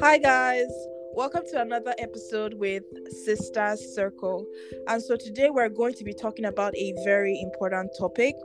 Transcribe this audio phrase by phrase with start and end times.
[0.00, 0.70] Hi, guys.
[1.14, 2.82] Welcome to another episode with
[3.26, 4.46] Sisters Circle.
[4.88, 8.36] And so today we're going to be talking about a very important topic.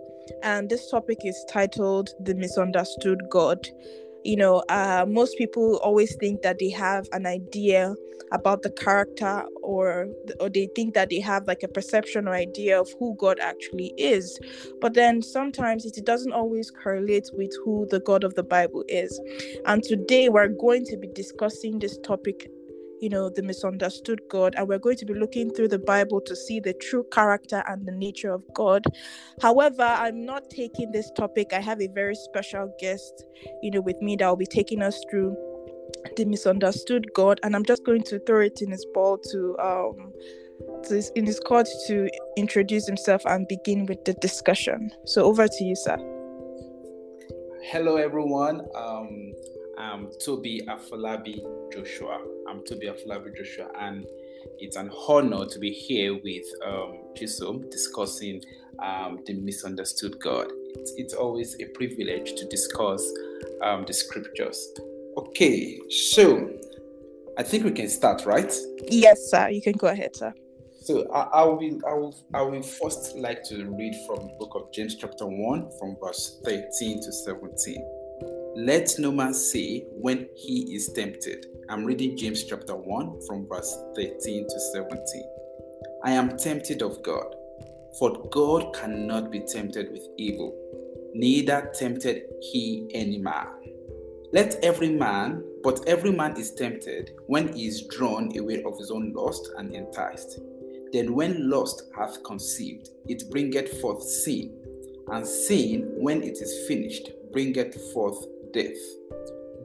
[0.44, 3.70] And this topic is titled The Misunderstood God
[4.24, 7.96] you know, uh, most people always think that they have an idea
[8.32, 10.08] about the character or
[10.40, 13.94] or they think that they have like a perception or idea of who God actually
[13.98, 14.40] is.
[14.82, 19.20] But then sometimes it doesn't always correlate with who the God of the Bible is.
[19.66, 22.50] And today we're going to be discussing this topic
[23.02, 24.56] you know, the misunderstood God.
[24.58, 27.86] And we're going to be looking through the Bible to see the true character and
[27.86, 28.86] the nature of God.
[29.42, 31.54] However, I'm not taking this topic.
[31.54, 33.24] I have a very special guest,
[33.62, 35.36] you know, with me that will be taking us through
[36.16, 37.40] the misunderstood God.
[37.44, 40.14] And I'm just going to throw it in his ball to um
[40.86, 44.92] to, in his court to introduce himself and begin with the discussion.
[45.06, 45.98] So over to you, sir.
[47.64, 48.62] Hello everyone.
[48.76, 49.34] Um
[49.80, 51.40] I'm Tobi Afolabi
[51.72, 52.20] Joshua.
[52.50, 54.08] I'm Tobi Afolabi Joshua, and
[54.58, 56.98] it's an honor to be here with um,
[57.70, 58.42] discussing
[58.80, 60.48] um, the misunderstood God.
[60.76, 63.08] It's, it's, always a privilege to discuss
[63.62, 64.68] um, the scriptures.
[65.16, 66.50] Okay, so
[67.38, 68.52] I think we can start, right?
[68.88, 69.50] Yes, sir.
[69.50, 70.34] You can go ahead, sir.
[70.82, 74.54] So I, I, will, I will, I will first like to read from the book
[74.56, 77.86] of James, chapter one, from verse thirteen to seventeen.
[78.60, 81.46] Let no man say when he is tempted.
[81.70, 84.98] I'm reading James chapter 1 from verse 13 to 17.
[86.04, 87.36] I am tempted of God,
[88.00, 90.58] for God cannot be tempted with evil,
[91.14, 93.46] neither tempted he any man.
[94.34, 98.90] Let every man, but every man is tempted when he is drawn away of his
[98.90, 100.40] own lust and enticed.
[100.92, 104.52] Then when lust hath conceived, it bringeth forth sin,
[105.12, 108.78] and sin, when it is finished, bringeth forth death.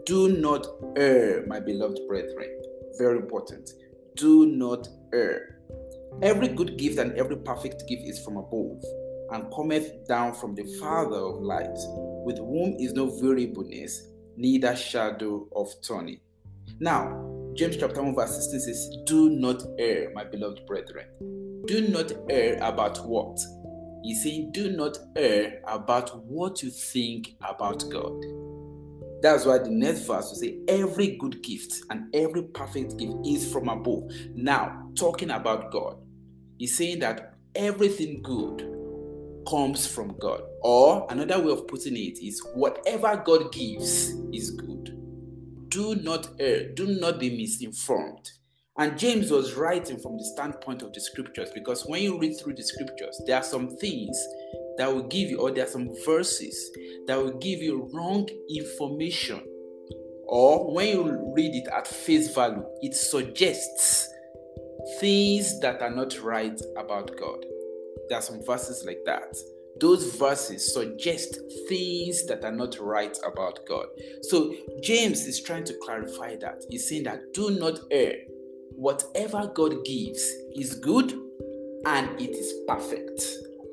[0.05, 0.67] Do not
[0.97, 2.61] err, my beloved brethren.
[2.99, 3.71] Very important.
[4.17, 5.61] Do not err.
[6.21, 8.83] Every good gift and every perfect gift is from above,
[9.31, 11.85] and cometh down from the Father of lights,
[12.25, 16.21] with whom is no variableness, neither shadow of turning.
[16.81, 21.07] Now, James chapter 1, verse 16 says, Do not err, my beloved brethren.
[21.67, 23.39] Do not err about what?
[24.03, 28.21] He's saying, Do not err about what you think about God.
[29.23, 33.51] That's why the next verse will say, Every good gift and every perfect gift is
[33.51, 34.11] from above.
[34.35, 35.97] Now, talking about God,
[36.59, 38.69] he's saying that everything good
[39.49, 40.43] comes from God.
[40.63, 44.99] Or another way of putting it is, whatever God gives is good.
[45.69, 48.29] Do not err, do not be misinformed.
[48.79, 52.55] And James was writing from the standpoint of the scriptures because when you read through
[52.55, 54.19] the scriptures, there are some things
[54.79, 56.71] that will give you, or there are some verses
[57.07, 59.41] that will give you wrong information.
[60.25, 64.09] Or when you read it at face value, it suggests
[64.99, 67.45] things that are not right about God.
[68.09, 69.37] There are some verses like that.
[69.81, 73.87] Those verses suggest things that are not right about God.
[74.23, 76.65] So James is trying to clarify that.
[76.69, 78.15] He's saying that do not err.
[78.75, 80.23] Whatever God gives
[80.55, 81.13] is good
[81.85, 83.23] and it is perfect.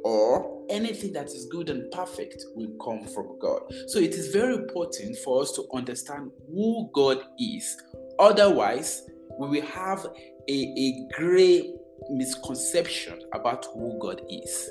[0.04, 3.62] Or anything that is good and perfect will come from God.
[3.88, 7.78] So it is very important for us to understand who God is.
[8.18, 9.04] Otherwise,
[9.40, 11.74] we will have a, a gray
[12.10, 14.70] misconception about who God is.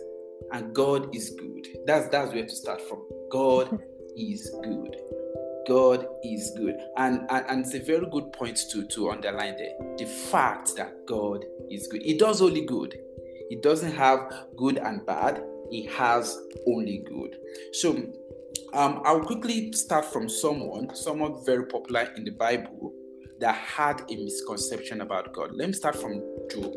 [0.52, 1.66] And God is good.
[1.86, 3.02] That's that's where to start from.
[3.30, 3.78] God
[4.16, 4.96] is good.
[5.68, 6.76] God is good.
[6.96, 9.74] And, and, and it's a very good point to, to underline there.
[9.98, 12.02] The fact that God is good.
[12.02, 12.98] He does only good.
[13.48, 17.36] He doesn't have good and bad it has only good.
[17.72, 17.96] So
[18.72, 22.92] um, I'll quickly start from someone, someone very popular in the Bible
[23.40, 25.50] that had a misconception about God.
[25.54, 26.74] Let me start from Job.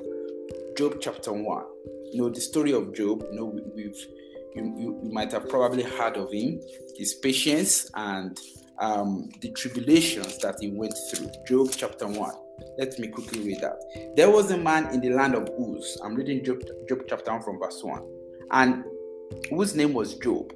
[0.77, 1.63] Job chapter 1.
[2.11, 3.95] You know, the story of Job, you know, we, have
[4.55, 6.59] you, you, you, might have probably heard of him,
[6.97, 8.37] his patience and
[8.79, 11.31] um, the tribulations that he went through.
[11.47, 12.31] Job chapter 1.
[12.77, 14.13] Let me quickly read that.
[14.15, 15.97] There was a man in the land of Uz.
[16.03, 18.01] I'm reading Job, Job chapter 1 from verse 1
[18.51, 18.83] and
[19.49, 20.51] whose name was Job.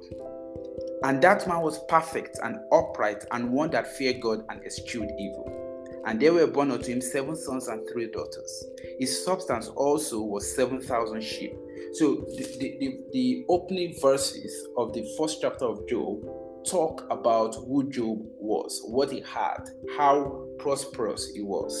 [1.02, 5.62] And that man was perfect and upright and one that feared God and eschewed evil.
[6.06, 8.64] And there were born unto him seven sons and three daughters.
[8.98, 11.54] His substance also was 7,000 sheep.
[11.94, 16.24] So the, the, the, the opening verses of the first chapter of Job
[16.66, 21.72] talk about who Job was, what he had, how prosperous he was.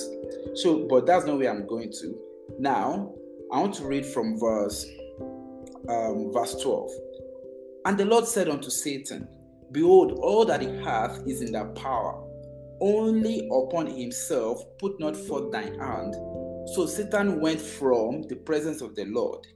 [0.54, 2.18] So, but that's not where I'm going to.
[2.58, 3.14] Now,
[3.52, 4.86] I want to read from verse
[5.88, 6.90] um, verse 12.
[7.84, 9.28] And the Lord said unto Satan,
[9.72, 12.22] Behold, all that he hath is in thy power.
[12.80, 16.14] Only upon himself put not forth thine hand.
[16.74, 19.46] So Satan went from the presence of the Lord.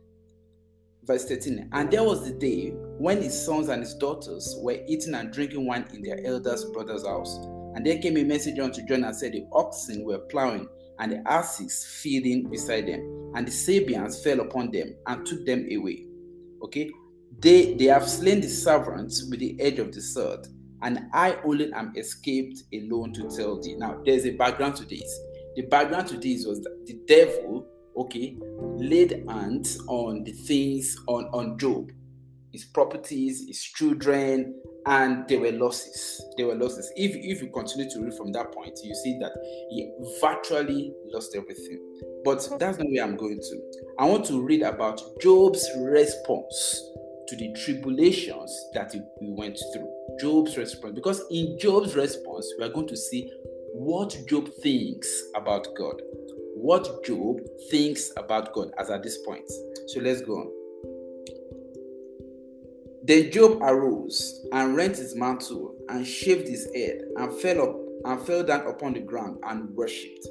[1.04, 5.14] Verse 13 And there was the day when his sons and his daughters were eating
[5.14, 7.38] and drinking wine in their eldest brother's house.
[7.74, 10.68] And there came a messenger unto John and said, The oxen were plowing,
[10.98, 15.66] and the asses feeding beside them, and the Sabeans fell upon them and took them
[15.72, 16.06] away.
[16.62, 16.90] Okay,
[17.38, 20.46] they they have slain the servants with the edge of the sword,
[20.82, 23.76] and I only am escaped alone to tell thee.
[23.76, 25.18] Now, there's a background to this.
[25.56, 28.36] The background to this was that the devil, okay,
[28.76, 31.90] laid hands on the things on, on Job,
[32.52, 34.54] his properties, his children,
[34.86, 36.24] and there were losses.
[36.36, 36.90] There were losses.
[36.96, 39.32] If, if you continue to read from that point, you see that
[39.70, 39.90] he
[40.20, 41.80] virtually lost everything.
[42.24, 43.60] But that's not where I'm going to.
[43.98, 46.82] I want to read about Job's response
[47.28, 49.88] to the tribulations that we went through.
[50.20, 50.94] Job's response.
[50.94, 53.30] Because in Job's response, we are going to see
[53.72, 56.02] what Job thinks about God.
[56.56, 57.40] What Job
[57.70, 59.48] thinks about God as at this point.
[59.86, 60.59] So let's go on.
[63.10, 68.24] Then Job arose and rent his mantle and shaved his head and fell up and
[68.24, 70.28] fell down upon the ground and worshipped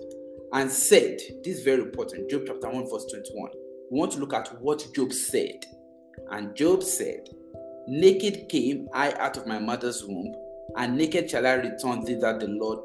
[0.53, 2.29] and said, This is very important.
[2.29, 3.49] Job chapter 1, verse 21.
[3.91, 5.65] We want to look at what Job said.
[6.31, 7.27] And Job said,
[7.89, 10.33] Naked came I out of my mother's womb,
[10.77, 12.79] and naked shall I return thither the Lord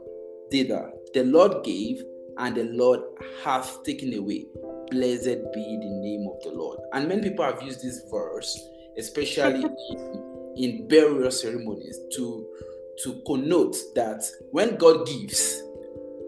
[0.51, 0.91] thither.
[1.15, 2.03] The Lord gave,
[2.39, 2.99] and the Lord
[3.45, 4.47] hath taken away.
[4.91, 6.81] Blessed be the name of the Lord.
[6.93, 8.61] And many people have used this verse,
[8.99, 9.65] especially
[10.57, 12.47] in, burial ceremonies, to
[13.03, 15.63] to connote that when God gives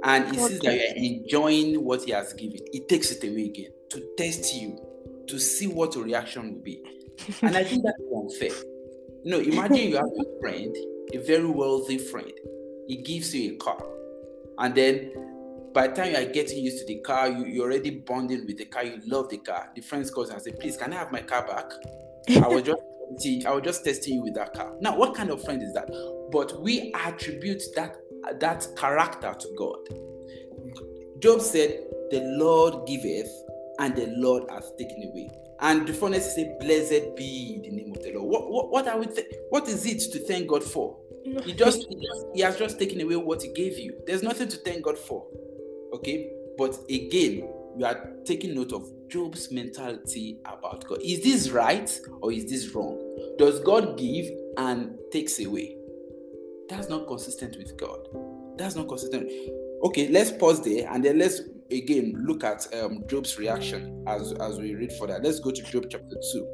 [0.02, 3.70] and he sees that you're enjoying what he has given, he takes it away again
[3.90, 4.78] to test you,
[5.28, 6.82] to see what your reaction will be.
[7.42, 8.50] And I think that's unfair.
[9.22, 10.76] You know, imagine you have a friend,
[11.12, 12.32] a very wealthy friend.
[12.88, 13.82] He gives you a car.
[14.58, 15.12] And then
[15.72, 18.58] by the time you are getting used to the car, you, you're already bonding with
[18.58, 19.70] the car, you love the car.
[19.74, 21.70] The friend calls and says, please, can I have my car back?
[22.28, 22.82] I was just
[23.46, 24.75] I was just testing you with that car.
[24.81, 25.88] Now, what kind of friend is that?
[26.32, 27.96] But we attribute that
[28.40, 30.06] that character to God.
[31.20, 31.81] Job said,
[32.11, 33.31] The Lord giveth,
[33.78, 35.31] and the Lord hath taken away.
[35.61, 38.28] And the furnace say, Blessed be the name of the Lord.
[38.28, 40.99] What, what, what are we th- what is it to thank God for?
[41.44, 44.00] He just, he just he has just taken away what he gave you.
[44.06, 45.26] There's nothing to thank God for.
[45.94, 46.31] Okay?
[46.56, 50.98] But again, we are taking note of Job's mentality about God.
[51.02, 51.90] Is this right
[52.22, 53.00] or is this wrong?
[53.38, 54.26] Does God give
[54.58, 55.76] and takes away?
[56.68, 58.08] That's not consistent with God.
[58.58, 59.30] That's not consistent.
[59.84, 64.58] Okay, let's pause there and then let's again look at um, Job's reaction as as
[64.58, 65.22] we read for that.
[65.22, 66.48] Let's go to Job chapter two.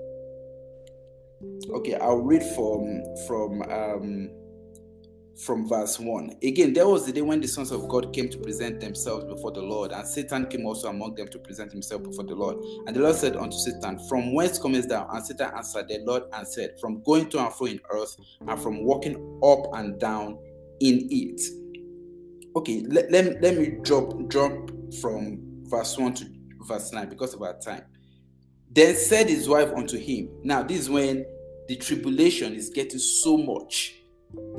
[1.70, 4.30] Okay, I'll read from from um,
[5.36, 6.36] from verse 1.
[6.42, 9.50] Again, there was the day when the sons of God came to present themselves before
[9.50, 12.56] the Lord, and Satan came also among them to present himself before the Lord.
[12.86, 15.08] And the Lord said unto Satan, From whence comest thou?
[15.10, 18.60] And Satan answered the Lord and said, From going to and fro in earth, and
[18.60, 20.38] from walking up and down
[20.80, 21.40] in it.
[22.54, 24.52] Okay, let, let, let me drop drop
[25.00, 26.26] from verse 1 to
[26.66, 27.82] verse 9 because of our time.
[28.70, 31.26] Then said his wife unto him, Now, this is when
[31.68, 33.94] the tribulation is getting so much.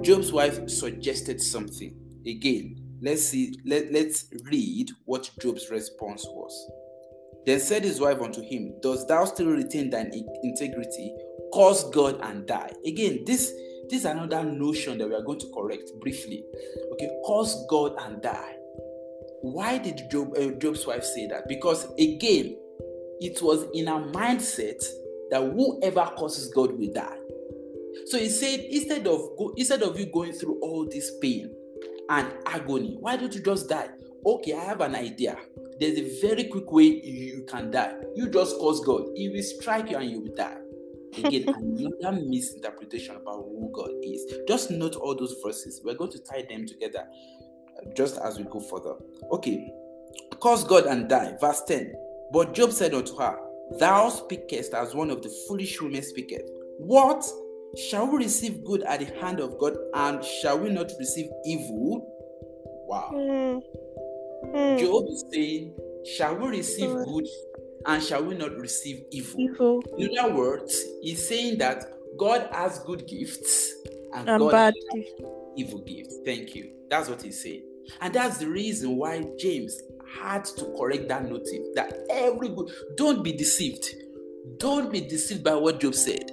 [0.01, 1.95] Job's wife suggested something.
[2.27, 6.71] Again, let's see, let, let's read what Job's response was.
[7.45, 10.11] Then said his wife unto him, Dost thou still retain thine
[10.43, 11.13] integrity?
[11.53, 12.71] Curse God and die.
[12.85, 13.51] Again, this,
[13.89, 16.43] this is another notion that we are going to correct briefly.
[16.93, 18.55] Okay, curse God and die.
[19.41, 21.47] Why did Job, uh, Job's wife say that?
[21.49, 22.57] Because again,
[23.19, 24.81] it was in a mindset
[25.29, 27.17] that whoever curses God will die.
[28.05, 31.53] So he said, instead of go, instead of you going through all this pain
[32.09, 33.89] and agony, why don't you just die?
[34.25, 35.37] Okay, I have an idea.
[35.79, 37.93] There's a very quick way you can die.
[38.15, 39.07] You just curse God.
[39.15, 40.57] He will strike you and you will die.
[41.17, 41.45] Again,
[42.01, 44.25] another misinterpretation about who God is.
[44.47, 45.81] Just note all those verses.
[45.83, 47.05] We're going to tie them together
[47.77, 48.95] uh, just as we go further.
[49.31, 49.71] Okay,
[50.41, 51.35] curse God and die.
[51.39, 51.93] Verse 10.
[52.31, 53.37] But Job said unto her,
[53.79, 56.49] Thou speakest as one of the foolish women speaketh.
[56.77, 57.25] What?
[57.77, 62.07] Shall we receive good at the hand of God and shall we not receive evil?
[62.87, 63.11] Wow.
[63.13, 63.61] Mm.
[64.53, 64.79] Mm.
[64.79, 65.75] Job is saying,
[66.05, 67.05] Shall we receive mm.
[67.05, 67.27] good
[67.85, 69.39] and shall we not receive evil?
[69.39, 69.83] evil?
[69.97, 71.85] In other words, he's saying that
[72.17, 73.73] God has good gifts
[74.13, 75.05] and, and God bad has
[75.57, 76.19] evil gifts.
[76.25, 76.71] Thank you.
[76.89, 77.63] That's what he's saying.
[78.01, 79.81] And that's the reason why James
[80.21, 83.85] had to correct that notice that every good, don't be deceived.
[84.57, 86.32] Don't be deceived by what Job said.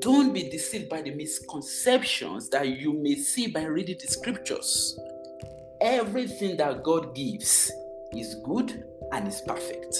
[0.00, 4.98] Don't be deceived by the misconceptions that you may see by reading the scriptures.
[5.80, 7.70] Everything that God gives
[8.12, 9.94] is good and is perfect.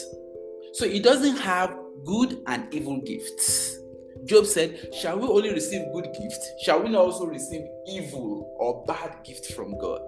[0.73, 3.79] So it doesn't have good and evil gifts.
[4.25, 6.51] Job said, Shall we only receive good gifts?
[6.63, 10.01] Shall we not also receive evil or bad gifts from God?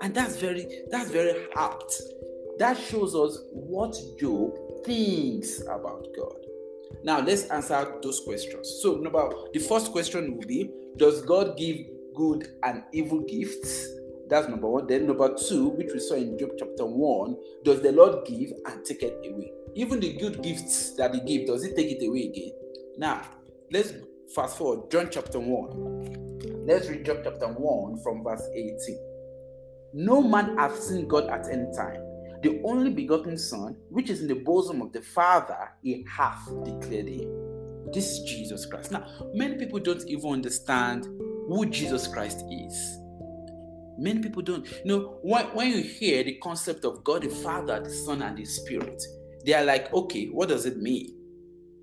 [0.00, 2.00] And that's very that's very apt.
[2.58, 6.46] That shows us what Job thinks about God.
[7.04, 8.80] Now let's answer those questions.
[8.82, 11.78] So number the first question will be Does God give
[12.14, 13.88] good and evil gifts?
[14.28, 14.86] That's number one.
[14.86, 18.84] Then number two, which we saw in Job chapter one, does the Lord give and
[18.84, 19.52] take it away?
[19.74, 22.52] Even the good gifts that He gives, does He take it away again?
[22.96, 23.22] Now
[23.70, 23.92] let's
[24.34, 24.90] fast forward.
[24.90, 26.66] John chapter one.
[26.66, 28.98] Let's read Job chapter one from verse 18.
[29.92, 32.02] No man hath seen God at any time
[32.46, 37.08] the only begotten Son, which is in the bosom of the Father, he hath declared
[37.08, 37.28] him.
[37.92, 38.92] This is Jesus Christ.
[38.92, 41.06] Now, many people don't even understand
[41.48, 42.98] who Jesus Christ is.
[43.98, 44.64] Many people don't.
[44.84, 48.36] You know, when, when you hear the concept of God the Father, the Son, and
[48.38, 49.02] the Spirit,
[49.44, 51.16] they are like, okay, what does it mean?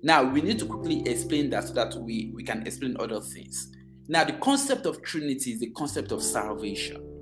[0.02, 3.70] Now, we need to quickly explain that so that we, we can explain other things.
[4.08, 7.13] Now, the concept of Trinity is the concept of salvation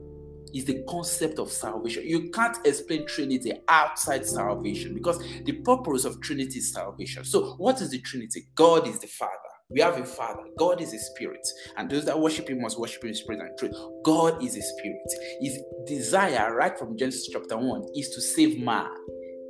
[0.54, 2.04] is the concept of salvation.
[2.06, 7.24] You can't explain Trinity outside salvation because the purpose of Trinity is salvation.
[7.24, 8.48] So, what is the Trinity?
[8.54, 9.32] God is the Father.
[9.70, 10.42] We have a Father.
[10.58, 11.46] God is a Spirit.
[11.76, 13.74] And those that worship Him must worship Him in spirit and truth.
[14.04, 15.00] God is a Spirit.
[15.40, 18.90] His desire, right from Genesis chapter 1, is to save man.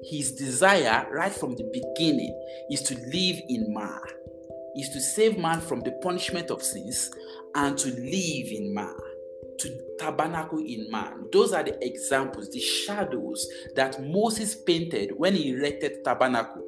[0.04, 2.38] His desire, right from the beginning,
[2.70, 4.00] is to live in man,
[4.76, 7.10] is to save man from the punishment of sins
[7.54, 8.94] and to live in man
[9.58, 11.26] to tabernacle in man.
[11.32, 16.62] Those are the examples, the shadows that Moses painted when he erected tabernacle.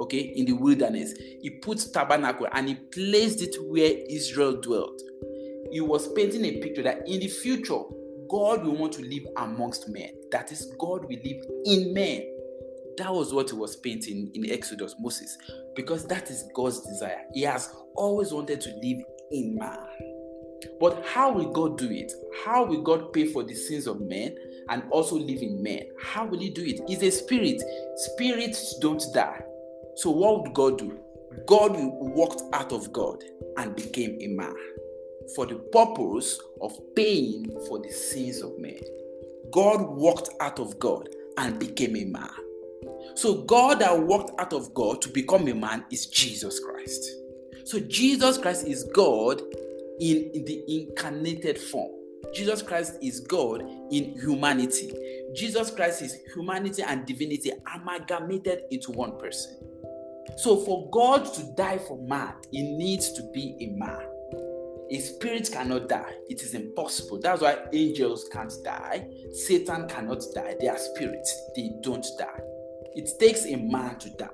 [0.00, 5.00] Okay, in the wilderness, he put tabernacle and he placed it where Israel dwelt.
[5.70, 7.80] He was painting a picture that in the future,
[8.28, 10.10] God will want to live amongst men.
[10.30, 12.22] That is, God will live in men.
[12.98, 15.36] That was what he was painting in Exodus, Moses,
[15.74, 17.22] because that is God's desire.
[17.32, 18.98] He has always wanted to live
[19.30, 19.78] in man.
[20.80, 22.12] But how will God do it?
[22.44, 24.36] How will God pay for the sins of men
[24.68, 25.82] and also live in men?
[26.00, 26.80] How will He do it?
[26.88, 27.62] He's a spirit.
[27.96, 29.42] Spirits don't die.
[29.96, 30.98] So, what would God do?
[31.46, 33.22] God walked out of God
[33.56, 34.54] and became a man
[35.34, 38.80] for the purpose of paying for the sins of men.
[39.50, 42.30] God walked out of God and became a man.
[43.14, 47.04] So, God that walked out of God to become a man is Jesus Christ.
[47.64, 49.42] So, Jesus Christ is God
[50.00, 51.92] in, the incarnated form.
[52.34, 54.92] Jesus Christ is God in humanity.
[55.34, 59.58] Jesus Christ is humanity and divinity amalgamated into one person.
[60.38, 64.08] So, for God to die for man, he needs to be a man.
[64.90, 67.18] A spirit cannot die, it is impossible.
[67.20, 70.56] That's why angels can't die, Satan cannot die.
[70.60, 72.40] They are spirits, they don't die.
[72.94, 74.26] It takes a man to die.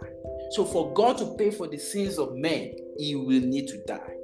[0.51, 4.18] So, for God to pay for the sins of men, he will need to die.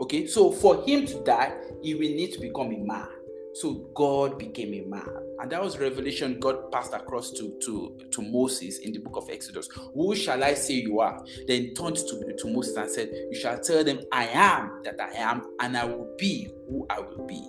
[0.00, 3.08] Okay, so for him to die, he will need to become a man.
[3.54, 5.08] So God became a man.
[5.40, 9.28] And that was revelation God passed across to, to, to Moses in the book of
[9.30, 9.68] Exodus.
[9.94, 11.22] Who shall I say you are?
[11.46, 15.14] Then turned to, to Moses and said, You shall tell them, I am that I
[15.18, 17.46] am, and I will be who I will be.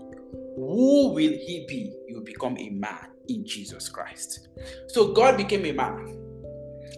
[0.56, 1.96] Who will he be?
[2.08, 4.50] He will become a man in Jesus Christ.
[4.88, 6.18] So God became a man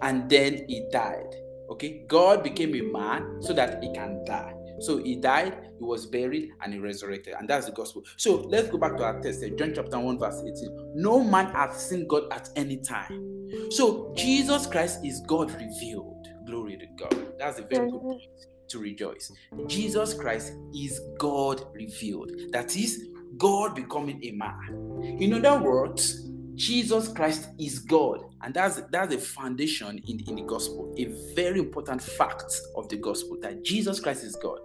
[0.01, 1.35] and then he died.
[1.69, 4.53] Okay, God became a man so that he can die.
[4.79, 7.35] So he died, he was buried, and he resurrected.
[7.39, 8.03] And that's the gospel.
[8.17, 10.93] So let's go back to our text, John chapter 1, verse 18.
[10.95, 13.45] No man hath seen God at any time.
[13.71, 16.27] So Jesus Christ is God revealed.
[16.45, 17.37] Glory to God.
[17.39, 18.21] That's a very good point
[18.69, 19.31] to rejoice.
[19.67, 22.31] Jesus Christ is God revealed.
[22.51, 25.17] That is, God becoming a man.
[25.19, 28.21] In other words, Jesus Christ is God.
[28.41, 31.05] And that's that's a foundation in, in the gospel, a
[31.35, 34.59] very important fact of the gospel that Jesus Christ is God.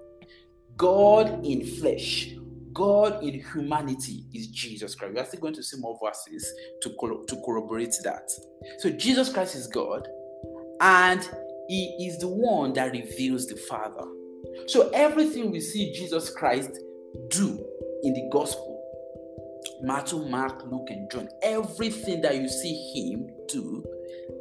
[0.76, 2.34] God in flesh,
[2.72, 5.14] God in humanity is Jesus Christ.
[5.14, 8.30] We are still going to see more verses to, to corroborate that.
[8.78, 10.06] So Jesus Christ is God,
[10.80, 11.28] and
[11.68, 14.06] He is the one that reveals the Father.
[14.66, 16.70] So everything we see Jesus Christ
[17.30, 17.64] do
[18.02, 18.70] in the gospel
[19.82, 23.84] Matthew, Mark, Luke, and John, everything that you see him do,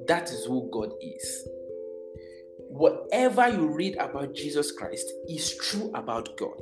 [0.08, 1.48] that is who God is.
[2.70, 6.62] Whatever you read about Jesus Christ is true about God.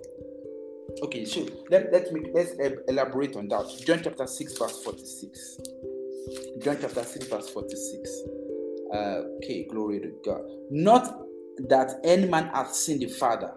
[1.04, 2.52] Okay, so let, let me let's
[2.88, 3.70] elaborate on that.
[3.86, 5.58] John chapter 6, verse 46.
[6.64, 8.10] John chapter 6, verse 46.
[8.94, 8.98] Uh,
[9.38, 10.42] okay, glory to God.
[10.72, 11.24] Not
[11.68, 13.54] that any man hath seen the Father,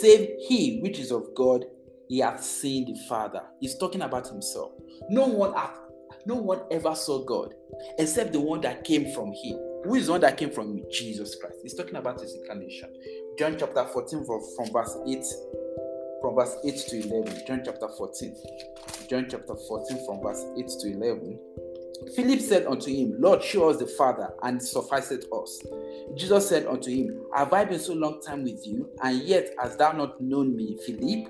[0.00, 1.66] save he which is of God,
[2.08, 3.42] he hath seen the Father.
[3.60, 4.72] He's talking about himself.
[5.10, 5.78] No one hath,
[6.26, 7.54] no one ever saw God
[7.98, 9.58] except the one that came from him.
[9.84, 10.84] Who is the one that came from me?
[10.90, 11.56] Jesus Christ.
[11.62, 12.88] He's talking about his incarnation.
[13.38, 15.24] John chapter 14 from verse 8
[16.22, 17.46] from verse 8 to 11.
[17.46, 18.36] John chapter 14.
[19.10, 21.38] John chapter 14 from verse 8 to 11.
[22.16, 25.62] Philip said unto him, Lord, show us the Father, and sufficeth us.
[26.16, 29.78] Jesus said unto him, Have I been so long time with you, and yet hast
[29.78, 31.28] thou not known me, Philip?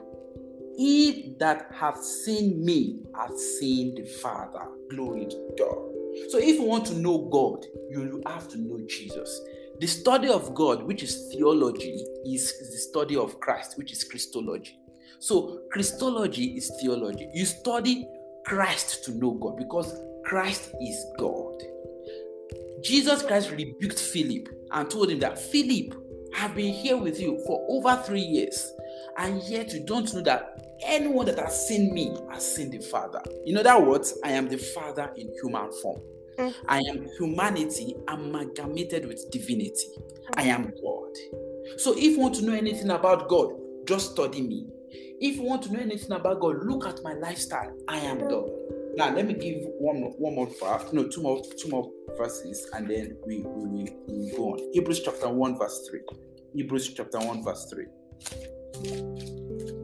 [0.76, 4.66] He that hath seen me hath seen the Father.
[4.90, 6.30] Glory to God.
[6.30, 9.40] So, if you want to know God, you have to know Jesus.
[9.80, 14.78] The study of God, which is theology, is the study of Christ, which is Christology.
[15.18, 17.28] So, Christology is theology.
[17.34, 18.06] You study
[18.46, 21.62] Christ to know God because Christ is God.
[22.82, 25.94] Jesus Christ rebuked Philip and told him that Philip,
[26.36, 28.72] I've been here with you for over three years,
[29.18, 33.20] and yet you don't know that anyone that has seen me has seen the Father.
[33.46, 36.00] In other words, I am the Father in human form.
[36.38, 36.54] Mm.
[36.68, 39.88] I am humanity amalgamated with divinity.
[40.36, 41.78] I am God.
[41.78, 43.52] So if you want to know anything about God,
[43.86, 44.66] just study me.
[45.20, 47.72] If you want to know anything about God, look at my lifestyle.
[47.88, 48.50] I am God.
[48.96, 52.68] Now let me give one more, one more verse, no, two more, two more verses,
[52.74, 54.70] and then we we will we go on.
[54.72, 56.00] Hebrews chapter one verse three.
[56.54, 57.86] Hebrews chapter one verse three.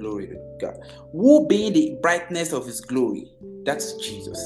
[0.01, 0.79] Glory to God.
[1.13, 3.31] Who being the brightness of His glory,
[3.65, 4.39] that's Jesus.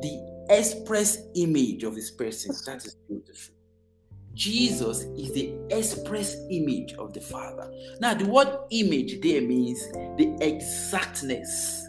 [0.00, 3.54] The express image of His person, that is beautiful.
[4.34, 7.70] Jesus is the express image of the Father.
[8.00, 9.80] Now, the word image there means
[10.16, 11.84] the exactness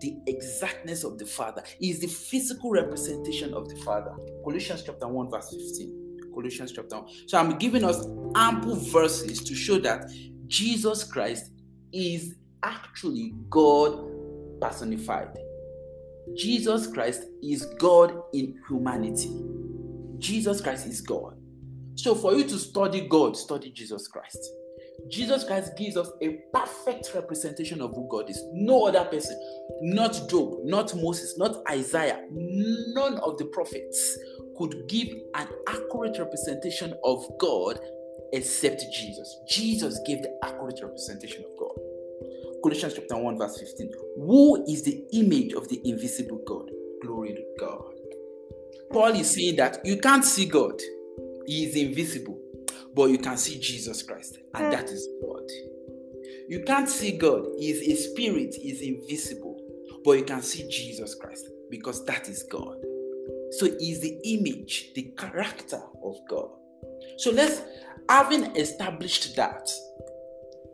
[0.00, 1.62] the exactness of the Father.
[1.80, 4.14] Is the physical representation of the Father.
[4.44, 6.30] Colossians chapter 1, verse 15.
[6.32, 7.08] Colossians chapter 1.
[7.26, 10.08] So I'm giving us ample verses to show that
[10.46, 11.50] Jesus Christ
[11.92, 14.04] is actually God
[14.60, 15.36] personified.
[16.36, 19.30] Jesus Christ is God in humanity.
[20.18, 21.36] Jesus Christ is God.
[21.94, 24.38] So for you to study God, study Jesus Christ.
[25.10, 28.42] Jesus Christ gives us a perfect representation of who God is.
[28.52, 29.38] No other person,
[29.80, 34.18] not Job, not Moses, not Isaiah, none of the prophets
[34.56, 37.78] could give an accurate representation of God
[38.32, 39.38] except Jesus.
[39.48, 41.67] Jesus gave the accurate representation of God.
[42.62, 43.90] Colossians chapter 1, verse 15.
[44.16, 46.70] Who is the image of the invisible God?
[47.02, 47.94] Glory to God.
[48.92, 50.80] Paul is saying that you can't see God,
[51.46, 52.40] He is invisible
[52.98, 54.70] but you can see Jesus Christ, and hmm.
[54.72, 55.48] that is God.
[56.48, 59.56] You can't see God, He is a spirit, He is invisible,
[60.04, 62.76] but you can see Jesus Christ because that is God.
[63.52, 66.50] So He is the image, the character of God.
[67.18, 67.62] So let's,
[68.08, 69.70] having established that,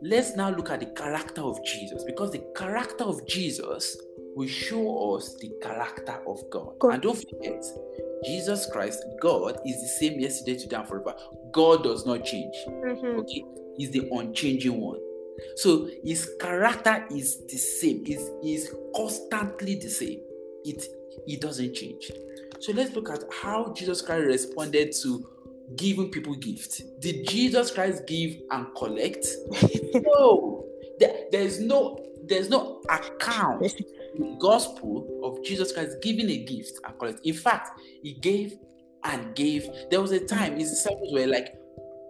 [0.01, 3.97] let's now look at the character of Jesus because the character of Jesus
[4.35, 6.77] will show us the character of God.
[6.79, 6.93] God.
[6.95, 7.63] And don't forget,
[8.25, 11.15] Jesus Christ, God, is the same yesterday, today, and forever.
[11.51, 12.53] God does not change.
[12.67, 13.19] Mm-hmm.
[13.19, 13.45] Okay,
[13.77, 14.99] He's the unchanging one.
[15.55, 20.21] So his character is the same, is is constantly the same.
[20.63, 20.85] It
[21.27, 22.11] it doesn't change.
[22.59, 25.27] So let's look at how Jesus Christ responded to
[25.75, 26.81] giving people gifts.
[26.99, 29.25] Did Jesus Christ give and collect?
[29.93, 30.65] no.
[30.99, 33.61] There, there's no there's no account
[34.17, 37.19] the gospel of Jesus Christ giving a gift and collect.
[37.25, 38.57] In fact, he gave
[39.03, 39.67] and gave.
[39.89, 41.55] There was a time his disciples were like,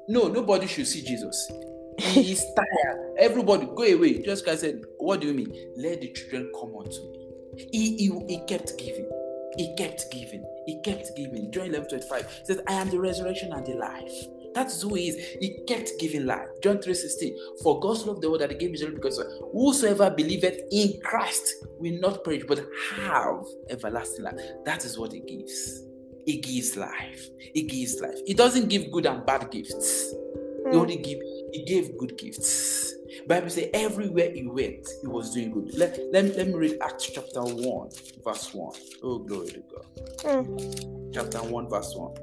[0.08, 1.52] No, nobody should see Jesus.
[2.00, 3.16] He is tired.
[3.18, 4.20] Everybody go away.
[4.20, 5.74] Jesus Christ said, What do you mean?
[5.78, 7.30] Let the children come unto me.
[7.72, 9.10] He, he, he kept giving.
[9.58, 10.46] He kept giving.
[10.66, 11.52] He kept giving.
[11.52, 14.28] John 11 25 says, I am the resurrection and the life.
[14.56, 15.18] That's who he is.
[15.42, 16.48] He kept giving life.
[16.64, 17.36] John 3:16.
[17.62, 21.66] For God loved the world that he gave his only because whosoever believeth in Christ
[21.78, 24.40] will not perish but have everlasting life.
[24.64, 25.84] That is what he gives.
[26.26, 27.30] He gives life.
[27.54, 28.18] He gives life.
[28.26, 30.14] He doesn't give good and bad gifts.
[30.14, 30.72] Mm.
[30.72, 30.78] He hmm.
[30.78, 31.20] only give
[31.52, 32.96] he gave good gifts.
[33.28, 35.78] Bible says everywhere he went, he was doing good.
[35.78, 37.90] Let, let, me, let me read Acts chapter 1,
[38.24, 38.74] verse 1.
[39.04, 39.86] Oh, glory to God.
[40.24, 41.14] Mm.
[41.14, 42.14] Chapter 1, verse 1.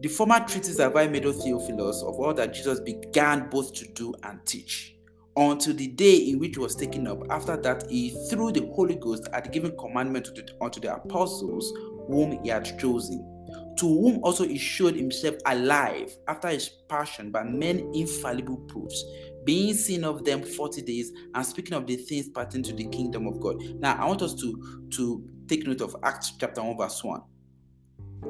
[0.00, 3.86] The former treatise have I made, O Theophilus, of all that Jesus began both to
[3.92, 4.96] do and teach,
[5.36, 7.22] until the day in which he was taken up.
[7.30, 11.72] After that, he, through the Holy Ghost, had given commandment to the, unto the apostles
[12.08, 13.41] whom he had chosen,
[13.78, 19.04] to whom also he showed himself alive after his passion by many infallible proofs,
[19.44, 23.26] being seen of them 40 days and speaking of the things pertaining to the kingdom
[23.26, 23.62] of God.
[23.78, 27.22] Now, I want us to, to take note of Acts chapter 1, verse 1.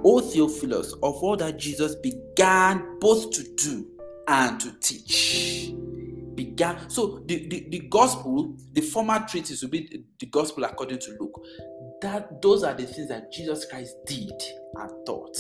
[0.05, 3.87] O Theophilus, of all that Jesus began both to do
[4.29, 5.75] and to teach.
[6.35, 6.89] Began.
[6.89, 11.41] So the, the, the gospel, the former treatise will be the, gospel according to Luke.
[12.01, 14.33] That those are the things that Jesus Christ did
[14.77, 15.37] and taught.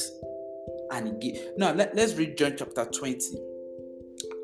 [0.93, 1.41] And gave.
[1.57, 3.19] Now let, let's read John chapter 20.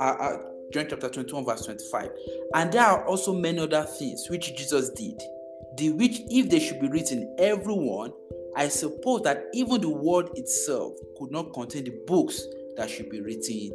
[0.00, 0.38] Uh, uh,
[0.72, 2.10] John chapter 21, verse 25.
[2.54, 5.20] And there are also many other things which Jesus did,
[5.76, 8.12] the which, if they should be written, everyone,
[8.56, 12.42] I suppose that even the word itself could not contain the books
[12.76, 13.72] that should be written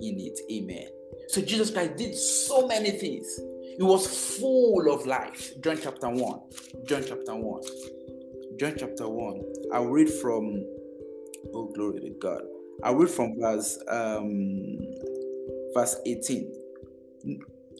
[0.00, 0.38] in it.
[0.50, 0.88] Amen.
[1.28, 3.26] So Jesus Christ did so many things.
[3.76, 5.60] He was full of life.
[5.60, 6.40] John chapter 1.
[6.86, 7.62] John chapter 1.
[8.58, 9.42] John chapter 1.
[9.72, 10.64] I'll read from,
[11.52, 12.42] oh, glory to God.
[12.82, 14.78] I'll read from verse um,
[15.74, 16.52] verse 18.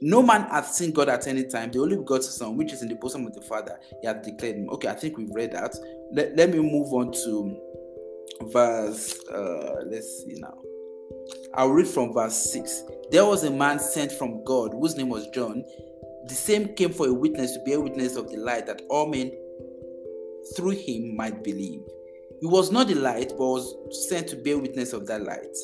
[0.01, 1.71] No man hath seen God at any time.
[1.71, 4.57] The only begotten Son, which is in the bosom of the Father, he hath declared
[4.57, 4.69] him.
[4.71, 5.75] Okay, I think we've read that.
[6.13, 7.57] Let, let me move on to
[8.53, 10.59] verse, uh, let's see now.
[11.55, 12.83] I'll read from verse 6.
[13.15, 15.63] There was a man sent from God whose name was John.
[16.27, 19.31] The same came for a witness to bear witness of the light that all men
[20.57, 21.83] through him might believe.
[22.41, 25.57] He was not the light, but was sent to bear witness of that light.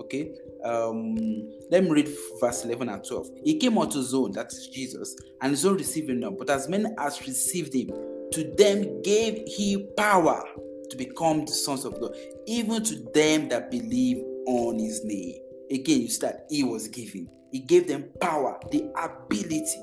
[0.00, 1.16] Okay, um,
[1.70, 2.10] let me read
[2.42, 3.28] verse 11 and 12.
[3.42, 6.36] He came unto own, that is Jesus, and own received him not.
[6.36, 7.86] But as many as received him,
[8.32, 10.46] to them gave he power
[10.90, 12.14] to become the sons of God,
[12.46, 15.40] even to them that believe on his name.
[15.70, 17.28] Again, you start, he was giving.
[17.50, 19.82] He gave them power, the ability,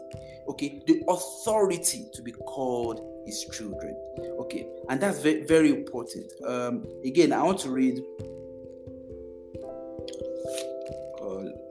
[0.50, 3.96] okay, the authority to be called his children.
[4.40, 6.32] Okay, and that's very, very important.
[6.46, 8.00] Um, again, I want to read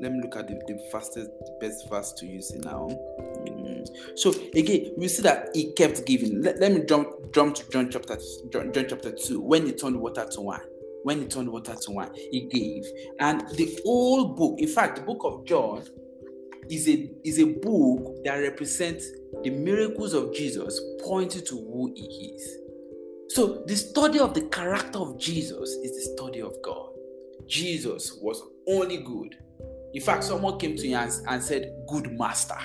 [0.05, 2.89] let me look at the, the fastest, the best verse to use now.
[3.49, 3.89] Mm.
[4.17, 6.43] So again, we see that he kept giving.
[6.43, 8.19] Let, let me jump jump to John chapter
[8.51, 9.41] John, John chapter two.
[9.41, 10.61] When he turned water to wine,
[11.05, 12.85] when he turned water to wine, he gave.
[13.21, 15.85] And the whole book, in fact, the book of John
[16.71, 19.07] is a is a book that represents
[19.43, 22.59] the miracles of Jesus, pointing to who he is.
[23.29, 26.89] So the study of the character of Jesus is the study of God.
[27.47, 29.37] Jesus was only good.
[29.93, 32.57] In fact, someone came to him and, said, Good master.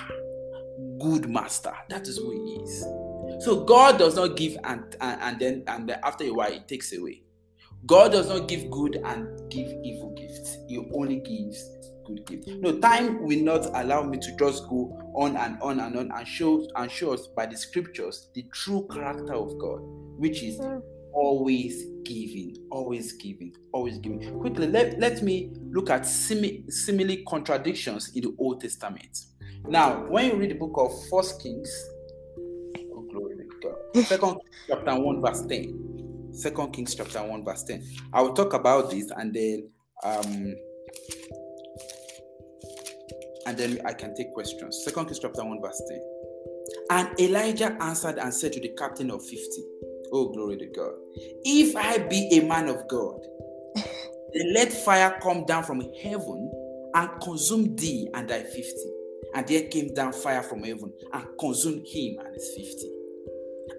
[1.00, 1.72] Good master.
[1.88, 3.44] That is who he is.
[3.44, 6.96] So God does not give and, and, and then and after a while he takes
[6.96, 7.22] away.
[7.86, 10.58] God does not give good and give evil gifts.
[10.68, 11.68] He only gives
[12.04, 12.48] good gifts.
[12.48, 16.28] No, time will not allow me to just go on and on and on and
[16.28, 19.80] show and show us by the scriptures the true character of God,
[20.18, 20.78] which is hmm
[21.12, 24.38] always giving, always giving, always giving.
[24.40, 29.26] Quickly, let, let me look at simi- similar contradictions in the Old Testament.
[29.66, 31.70] Now, when you read the book of First Kings,
[32.94, 34.38] oh glory to God, Second
[34.68, 35.89] chapter 1, verse 10.
[36.32, 37.84] Second Kings chapter 1, verse 10.
[38.12, 39.68] I will talk about this and then
[40.04, 40.54] um
[43.46, 44.82] and then I can take questions.
[44.84, 46.00] Second Kings chapter 1, verse 10.
[46.90, 49.38] And Elijah answered and said to the captain of 50,
[50.12, 50.92] Oh, glory to God.
[51.44, 53.20] If I be a man of God,
[53.76, 56.50] then let fire come down from heaven
[56.94, 58.62] and consume thee and thy 50.
[59.34, 62.99] And there came down fire from heaven and consumed him and his 50.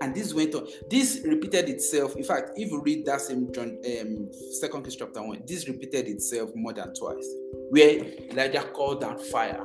[0.01, 0.67] And this went on.
[0.89, 2.15] This repeated itself.
[2.15, 6.07] In fact, if you read that same John, um, Second Kings chapter one, this repeated
[6.07, 7.27] itself more than twice,
[7.69, 9.63] where Elijah called down fire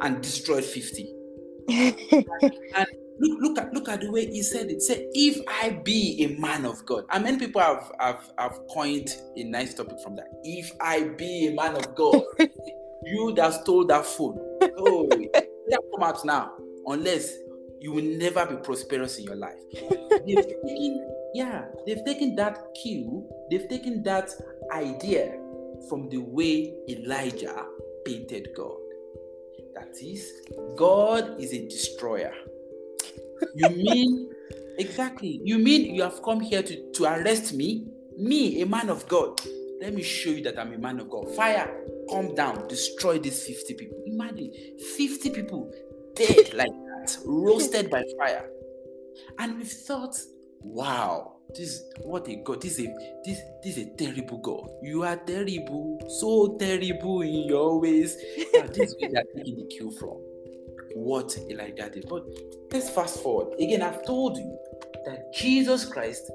[0.00, 1.14] and destroyed fifty.
[1.68, 2.86] and
[3.20, 4.80] Look, look at look at the way he said it.
[4.80, 7.04] Say, if I be a man of God.
[7.10, 10.26] And many people have have, have coined a nice topic from that.
[10.44, 12.22] If I be a man of God,
[13.04, 14.38] you that stole that phone.
[14.78, 16.52] Oh, that come out now.
[16.86, 17.34] Unless
[17.80, 19.58] you will never be prosperous in your life.
[20.26, 24.30] They've taken, yeah, they've taken that cue, they've taken that
[24.72, 25.38] idea
[25.88, 27.66] from the way Elijah
[28.04, 28.76] painted God.
[29.74, 30.32] That is,
[30.76, 32.34] God is a destroyer.
[33.54, 34.30] You mean
[34.78, 35.40] exactly?
[35.44, 37.86] You mean you have come here to, to arrest me?
[38.16, 39.40] Me, a man of God.
[39.80, 41.30] Let me show you that I'm a man of God.
[41.36, 44.02] Fire, come down, destroy these 50 people.
[44.06, 44.52] Imagine
[44.96, 45.72] 50 people
[46.16, 48.48] dead like that, roasted by fire.
[49.38, 50.16] And we've thought,
[50.62, 52.60] wow, this what a God.
[52.60, 54.70] This is a this this is a terrible God.
[54.82, 58.16] You are terrible, so terrible in your ways.
[58.54, 60.20] Now, this is where they are taking the cue from
[60.94, 62.06] what Elijah did.
[62.08, 62.24] But
[62.72, 63.54] let's fast forward.
[63.60, 64.58] Again, I've told you
[65.06, 66.30] that Jesus Christ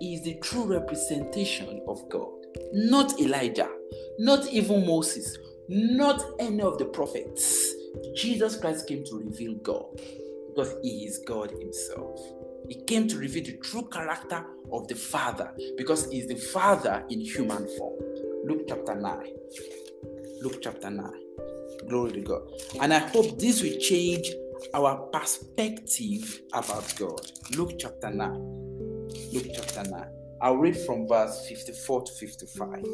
[0.00, 2.30] is the true representation of God,
[2.72, 3.70] not Elijah,
[4.18, 7.74] not even Moses, not any of the prophets.
[8.14, 10.00] Jesus Christ came to reveal God
[10.48, 12.20] because he is God himself.
[12.68, 17.20] He came to reveal the true character of the Father because he's the Father in
[17.20, 17.98] human form.
[18.44, 19.26] Luke chapter 9.
[20.42, 21.10] Luke chapter 9.
[21.88, 22.42] Glory to God.
[22.80, 24.30] And I hope this will change
[24.74, 27.20] our perspective about God.
[27.56, 28.32] Luke chapter 9.
[29.32, 30.04] Luke chapter 9.
[30.40, 32.84] I'll read from verse 54 to 55.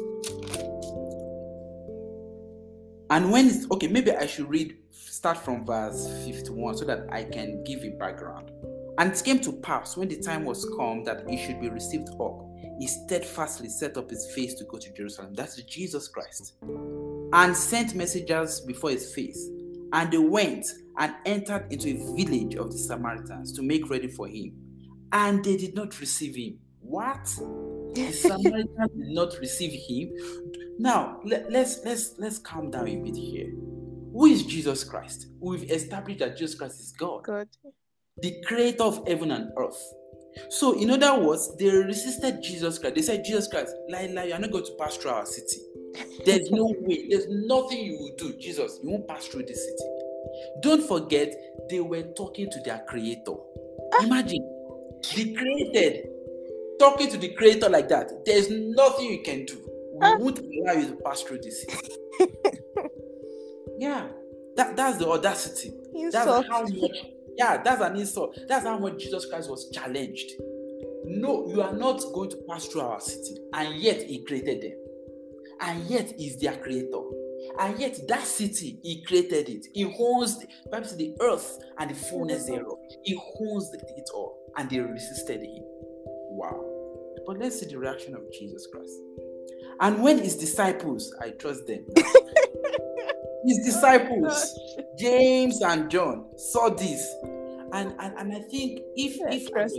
[3.11, 4.77] And when it's okay, maybe I should read
[5.19, 8.51] start from verse 51 so that I can give a background.
[8.97, 12.07] And it came to pass when the time was come that he should be received
[12.21, 12.41] up,
[12.79, 15.33] he steadfastly set up his face to go to Jerusalem.
[15.33, 16.53] That's Jesus Christ.
[17.33, 19.49] And sent messengers before his face.
[19.91, 20.65] And they went
[20.97, 24.53] and entered into a village of the Samaritans to make ready for him.
[25.11, 26.59] And they did not receive him.
[26.79, 27.25] What?
[27.93, 30.13] The Samaritans did not receive him.
[30.77, 33.51] Now let, let's let's let's calm down a bit here.
[34.19, 35.27] Who is Jesus Christ?
[35.39, 37.23] We've established that Jesus Christ is God.
[37.23, 37.47] God.
[38.21, 39.81] The creator of heaven and earth.
[40.49, 42.95] So, in other words, they resisted Jesus Christ.
[42.95, 45.61] They said, Jesus Christ, lie, lie, you're not going to pass through our city.
[46.25, 48.37] There's no way, there's nothing you will do.
[48.37, 49.89] Jesus, you won't pass through this city.
[50.63, 51.33] Don't forget,
[51.69, 53.35] they were talking to their creator.
[53.93, 54.03] Ah.
[54.03, 54.41] Imagine,
[55.15, 56.09] the created
[56.77, 58.25] talking to the creator like that.
[58.25, 59.65] There's nothing you can do.
[59.93, 60.17] We ah.
[60.17, 61.95] won't allow you to pass through this city.
[63.79, 64.07] yeah,
[64.55, 65.73] that, that's the audacity.
[65.95, 66.11] Insult.
[66.11, 66.97] That's how much,
[67.37, 68.37] yeah, that's an insult.
[68.47, 70.31] That's how much Jesus Christ was challenged.
[71.05, 73.37] No, you are not going to pass through our city.
[73.53, 74.77] And yet he created them.
[75.61, 77.01] And yet he's their creator.
[77.59, 79.67] And yet that city, he created it.
[79.73, 82.77] He owns perhaps the earth and the fullness thereof.
[83.03, 84.37] He owns it all.
[84.57, 85.63] And they resisted him.
[86.31, 86.65] Wow.
[87.25, 88.93] But let's see the reaction of Jesus Christ.
[89.81, 91.85] And when his disciples, I trust them,
[93.45, 94.57] his disciples,
[94.97, 97.07] James and John, saw this.
[97.71, 99.73] And, and, and I think if if, was-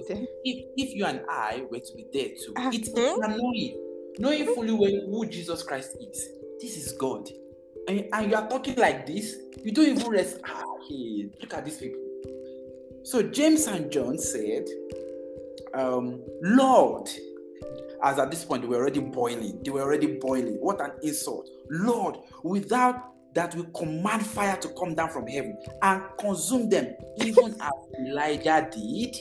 [0.44, 2.98] if if you and I were to be there too, it's, hmm?
[2.98, 3.86] it's annoying.
[4.18, 6.28] Knowing fully well who Jesus Christ is.
[6.60, 7.28] This is God.
[7.88, 10.38] And, and you are talking like this, you don't even rest.
[10.44, 12.00] Ah, hey, look at these people.
[13.02, 14.66] So James and John said,
[15.74, 17.08] um, Lord,
[18.02, 20.54] as at this point they were already boiling, they were already boiling.
[20.60, 21.48] What an insult.
[21.70, 27.54] Lord, without that we command fire to come down from heaven and consume them, even
[27.60, 29.16] as Elijah did.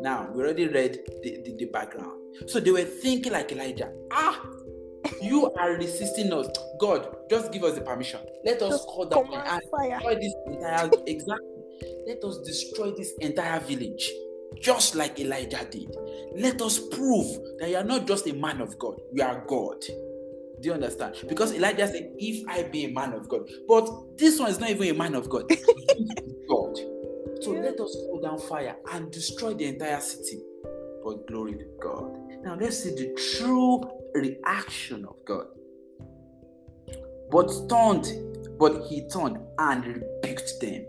[0.00, 2.20] Now, we already read the, the, the background.
[2.46, 4.40] So they were thinking like Elijah, ah,
[5.22, 6.48] you are resisting us.
[6.78, 8.20] God, just give us the permission.
[8.44, 9.98] Let us Just call down and fire.
[9.98, 11.48] destroy this entire exactly.
[12.06, 14.10] Let us destroy this entire village,
[14.60, 15.94] just like Elijah did.
[16.36, 17.26] Let us prove
[17.58, 19.82] that you are not just a man of God, you are God.
[20.64, 21.16] Do you understand?
[21.28, 24.70] Because Elijah said, If I be a man of God, but this one is not
[24.70, 25.46] even a man of God,
[26.48, 26.78] God.
[27.42, 27.60] So Yeah.
[27.64, 30.40] let us call down fire and destroy the entire city.
[31.04, 32.16] But glory to God.
[32.42, 33.82] Now let's see the true
[34.14, 35.48] reaction of God.
[37.30, 40.86] But turned, but he turned and rebuked them.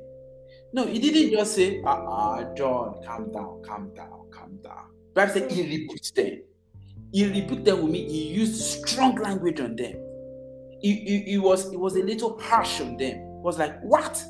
[0.72, 4.86] No, he didn't just say, uh uh John, calm down, calm down, calm down.
[5.14, 6.44] Bible said he rebuked them.
[7.12, 8.04] He rebuked them with me.
[8.08, 9.94] He used strong language on them.
[10.82, 13.18] He, he, he was he was a little harsh on them.
[13.41, 14.24] Was like, what?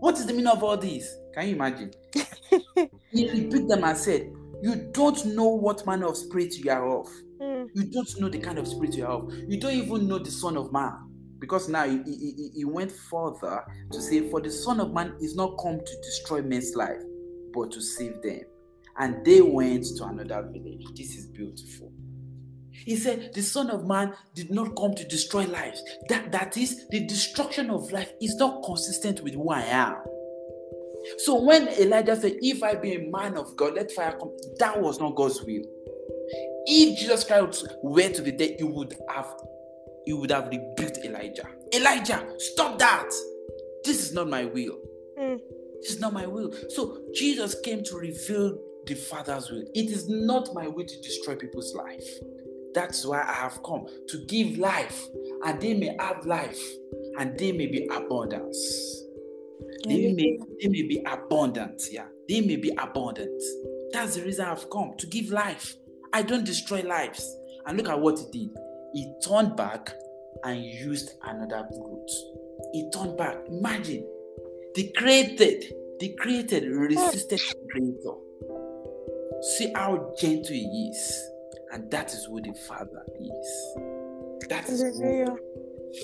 [0.00, 1.12] What is the meaning of all this?
[1.34, 1.90] Can you imagine?
[3.10, 4.30] he rebuked them and said,
[4.62, 7.08] You don't know what manner of spirit you are of.
[7.40, 7.66] Mm.
[7.74, 9.32] You don't know the kind of spirit you are of.
[9.48, 10.92] You don't even know the Son of Man.
[11.40, 15.34] Because now he, he- he went further to say, For the Son of Man is
[15.36, 17.00] not come to destroy men's life,
[17.54, 18.40] but to save them.
[18.98, 20.84] And they went to another village.
[20.96, 21.87] This is beautiful.
[22.88, 25.82] He said, The Son of Man did not come to destroy lives.
[26.08, 29.96] That, that is, the destruction of life is not consistent with who I am.
[31.18, 34.80] So when Elijah said, If I be a man of God, let fire come, that
[34.80, 35.62] was not God's will.
[36.64, 39.34] If Jesus Christ were to be dead, he would have
[40.06, 41.46] he would have rebuked Elijah.
[41.74, 43.10] Elijah, stop that.
[43.84, 44.78] This is not my will.
[45.20, 45.38] Mm.
[45.82, 46.54] This is not my will.
[46.70, 49.64] So Jesus came to reveal the Father's will.
[49.74, 52.08] It is not my will to destroy people's life.
[52.78, 55.08] That's why I have come to give life,
[55.44, 56.62] and they may have life,
[57.18, 59.02] and they may be abundance.
[59.84, 61.82] They may, they may be abundant.
[61.90, 63.42] Yeah, they may be abundant.
[63.92, 65.74] That's the reason I've come to give life.
[66.12, 67.36] I don't destroy lives.
[67.66, 68.56] And look at what he did.
[68.94, 69.92] He turned back
[70.44, 72.10] and used another route.
[72.74, 73.38] He turned back.
[73.48, 74.06] Imagine
[74.76, 75.64] the created,
[75.98, 78.14] the created resisted the creator.
[79.56, 81.30] See how gentle he is.
[81.72, 84.48] And that is who the Father is.
[84.48, 85.38] That is who.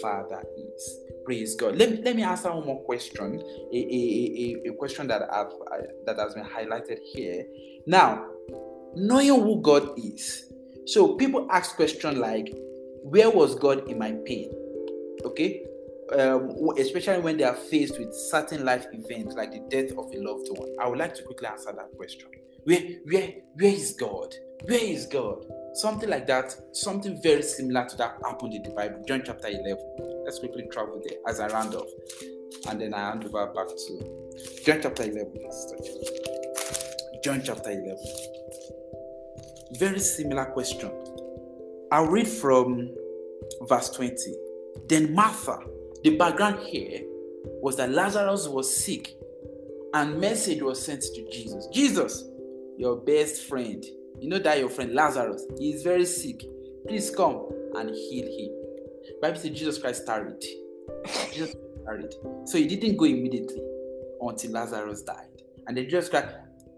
[0.01, 1.01] Father is.
[1.25, 1.77] Praise God.
[1.77, 3.41] Let me let me answer one more question.
[3.73, 5.53] A, a, a, a question that I've
[6.07, 7.45] that has been highlighted here.
[7.87, 8.27] Now,
[8.95, 10.53] knowing who God is.
[10.87, 12.53] So people ask question like,
[13.03, 14.51] where was God in my pain?
[15.25, 15.67] Okay.
[16.13, 20.19] Um, especially when they are faced with certain life events like the death of a
[20.19, 20.69] loved one.
[20.79, 22.29] I would like to quickly answer that question.
[22.65, 24.35] Where, where, where is God?
[24.67, 25.45] Where is God?
[25.75, 29.77] Something like that, something very similar to that happened in the Bible, John chapter 11.
[30.25, 31.89] Let's quickly travel there as I round off.
[32.69, 35.35] And then I hand over back to John chapter 11.
[37.23, 37.97] John chapter 11.
[39.73, 40.91] Very similar question.
[41.93, 42.95] I'll read from
[43.69, 44.15] verse 20.
[44.89, 45.59] Then Martha,
[46.05, 47.03] the background here
[47.61, 49.15] was that Lazarus was sick
[49.93, 51.67] and message was sent to Jesus.
[51.67, 52.25] Jesus,
[52.79, 53.85] your best friend,
[54.21, 56.43] you know that your friend Lazarus, he is very sick.
[56.87, 58.65] Please come and heal him.
[59.21, 60.43] Bible says Jesus Christ tarried.
[61.33, 62.15] Jesus tarried.
[62.45, 63.63] So he didn't go immediately
[64.21, 65.43] until Lazarus died.
[65.67, 66.29] And then Jesus Christ,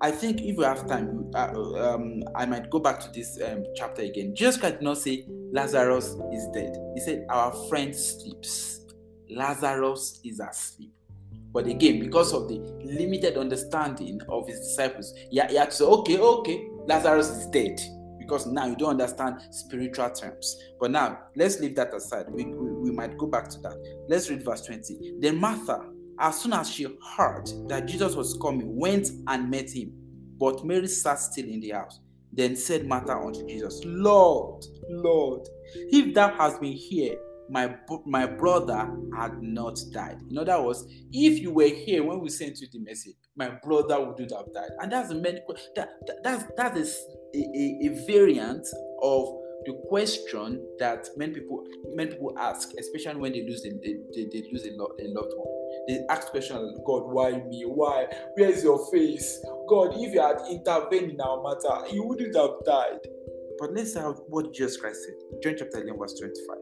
[0.00, 3.64] I think if we have time, uh, um, I might go back to this um,
[3.74, 4.34] chapter again.
[4.34, 6.76] Jesus Christ did not say Lazarus is dead.
[6.94, 8.80] He said our friend sleeps.
[9.28, 10.92] Lazarus is asleep.
[11.52, 15.84] But again, because of the limited understanding of his disciples, he, he had to say,
[15.84, 17.80] okay, okay, Lazarus is dead.
[18.18, 20.56] Because now you don't understand spiritual terms.
[20.80, 22.26] But now, let's leave that aside.
[22.28, 24.04] We, we, we might go back to that.
[24.08, 25.18] Let's read verse 20.
[25.20, 29.92] Then Martha, as soon as she heard that Jesus was coming, went and met him.
[30.38, 32.00] But Mary sat still in the house.
[32.32, 37.16] Then said Martha unto Jesus, Lord, Lord, if thou hast been here,
[37.48, 40.18] my my brother had not died.
[40.30, 44.00] In other words, if you were here when we sent you the message, my brother
[44.00, 44.70] would not have died.
[44.80, 45.40] And that's a many
[45.76, 48.66] that, that that's that is a, a, a variant
[49.02, 49.28] of
[49.66, 54.28] the question that many people many people ask, especially when they lose a, they, they,
[54.32, 55.48] they lose a, lot, a loved one.
[55.88, 57.64] They ask questions, God, why me?
[57.66, 58.06] Why?
[58.34, 59.44] Where is your face?
[59.68, 63.00] God, if you had intervened in our matter, you wouldn't have died.
[63.58, 65.14] But let's see what Jesus Christ said.
[65.42, 66.56] John chapter 11, verse 25.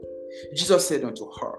[0.54, 1.58] Jesus said unto her,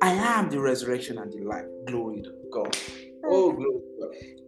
[0.00, 1.64] I am the resurrection and the life.
[1.86, 2.76] Glory to God.
[3.24, 3.80] Oh, glory.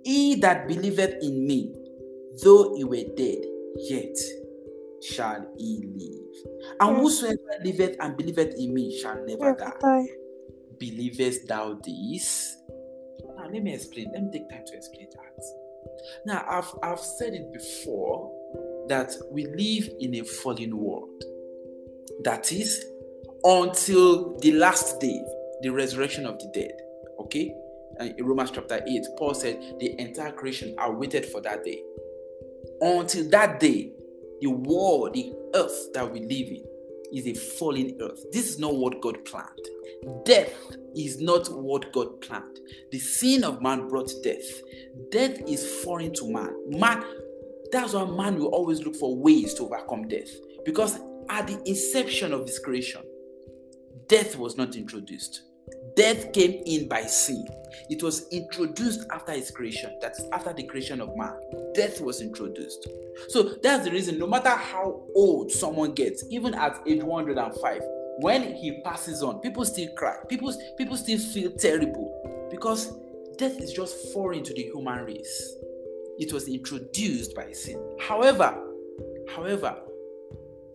[0.05, 1.75] He that believeth in me,
[2.43, 3.38] though he were dead,
[3.77, 4.17] yet
[5.03, 6.75] shall he live.
[6.81, 7.03] And hmm.
[7.03, 10.07] whosoever liveth and believeth in me shall never die.
[10.79, 12.57] Believest thou this?
[13.37, 14.11] Now let me explain.
[14.12, 15.45] Let me take time to explain that.
[16.27, 18.31] Now I've I've said it before
[18.88, 21.23] that we live in a fallen world.
[22.25, 22.85] That is
[23.45, 25.23] until the last day,
[25.62, 26.73] the resurrection of the dead.
[27.21, 27.55] Okay?
[27.98, 31.83] And in Romans chapter 8, Paul said the entire creation are waited for that day.
[32.80, 33.92] Until that day,
[34.40, 36.64] the world, the earth that we live in,
[37.12, 38.24] is a fallen earth.
[38.33, 39.48] This is not what God planned.
[40.24, 40.52] Death
[40.96, 42.59] is not what God planned.
[42.90, 44.44] The sin of man brought death.
[45.11, 46.52] Death is foreign to man.
[46.68, 47.04] Man,
[47.70, 50.30] that's why man will always look for ways to overcome death.
[50.64, 53.02] Because at the inception of this creation,
[54.09, 55.42] death was not introduced.
[55.96, 57.46] Death came in by sin.
[57.88, 59.96] It was introduced after his creation.
[60.00, 61.35] That's after the creation of man.
[61.74, 62.88] Death was introduced.
[63.28, 67.83] So that's the reason, no matter how old someone gets, even at age 105,
[68.18, 70.16] when he passes on, people still cry.
[70.28, 72.92] People, people still feel terrible because
[73.38, 75.54] death is just foreign to the human race.
[76.18, 77.96] It was introduced by sin.
[78.00, 78.57] However,
[79.35, 79.76] however,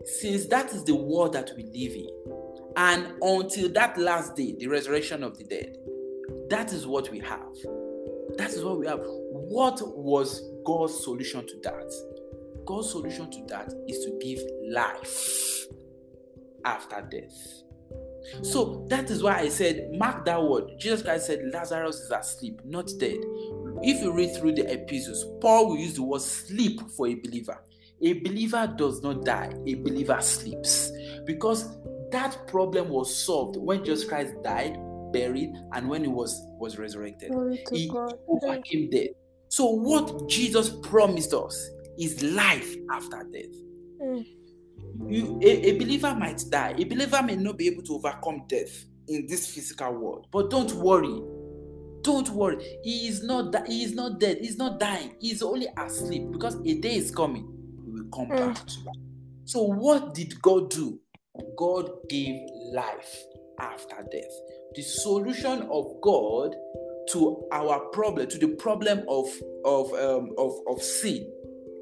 [0.06, 2.39] since that is the world that we live in,
[2.76, 5.76] and until that last day, the resurrection of the dead,
[6.50, 7.56] that is what we have.
[8.38, 9.02] That is what we have.
[9.04, 11.92] What was God's solution to that?
[12.66, 14.40] God's solution to that is to give
[14.72, 15.66] life
[16.66, 17.64] after death.
[18.44, 20.72] So that is why I said, mark that word.
[20.78, 23.18] Jesus Christ said, Lazarus is asleep, not dead.
[23.82, 27.60] If you read through the epistles, Paul will use the word sleep for a believer.
[28.02, 30.92] A believer does not die, a believer sleeps.
[31.26, 31.76] Because
[32.12, 34.78] that problem was solved when Jesus Christ died,
[35.12, 37.32] buried, and when he was, was resurrected.
[37.72, 38.14] He God.
[38.28, 39.10] overcame death.
[39.50, 41.70] So, what Jesus promised us
[42.00, 43.56] is life after death.
[44.02, 44.26] Mm.
[45.08, 48.86] You, a, a believer might die, a believer may not be able to overcome death
[49.08, 51.22] in this physical world, but don't worry.
[52.02, 52.80] Don't worry.
[52.84, 54.38] He is not that he is not dead.
[54.40, 55.16] He's not dying.
[55.20, 57.48] He's only asleep because a day is coming.
[57.84, 58.38] He will come mm.
[58.38, 58.96] back to life.
[59.46, 61.00] So what did God do?
[61.56, 63.24] God gave life
[63.60, 64.32] after death.
[64.76, 66.56] The solution of God
[67.12, 69.28] to our problem, to the problem of
[69.66, 71.32] of um, of, of sin,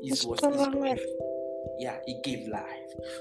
[0.03, 0.39] is was
[1.79, 2.63] Yeah, he gave life.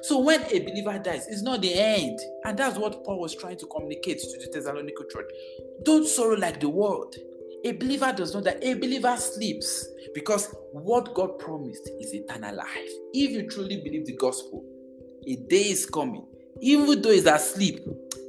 [0.02, 2.18] So when a believer dies, it's not the end.
[2.44, 5.30] And that's what Paul was trying to communicate to the Thessalonica church.
[5.82, 7.14] Don't sorrow like the world.
[7.64, 8.58] A believer does not die.
[8.62, 12.90] A believer sleeps because what God promised is eternal life.
[13.12, 14.64] If you truly believe the gospel,
[15.26, 16.24] a day is coming.
[16.60, 17.80] Even though he's asleep,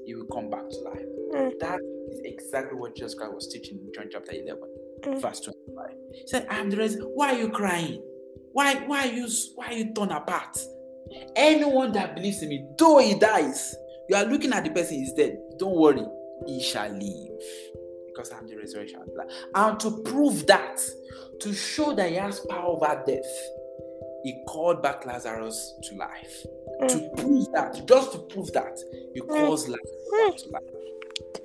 [0.05, 1.05] he will come back to life.
[1.33, 1.59] Mm.
[1.59, 1.79] That
[2.11, 4.61] is exactly what Jesus Christ was teaching in John chapter 11,
[5.03, 5.21] mm.
[5.21, 5.85] verse 25.
[6.13, 7.01] He said, I am the reason.
[7.01, 8.01] Why are you crying?
[8.53, 10.57] Why, why are you why are you torn apart?
[11.35, 13.75] Anyone that believes in me, though he dies,
[14.09, 15.37] you are looking at the person, he's dead.
[15.57, 16.03] Don't worry,
[16.45, 17.39] he shall live.
[18.07, 19.27] Because I'm the resurrection and life.
[19.53, 20.81] And to prove that,
[21.41, 23.25] to show that he has power over death,
[24.27, 26.45] he called back Lazarus to life.
[26.81, 26.87] Mm.
[26.89, 28.77] To prove that, just to prove that,
[29.13, 29.27] he mm.
[29.29, 30.43] calls Lazarus mm.
[30.43, 30.63] to life.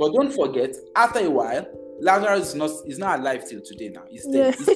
[0.00, 1.64] But don't forget, after a while,
[2.00, 4.02] Lazarus is not is not alive till today now.
[4.10, 4.56] He's dead.
[4.58, 4.74] Yeah.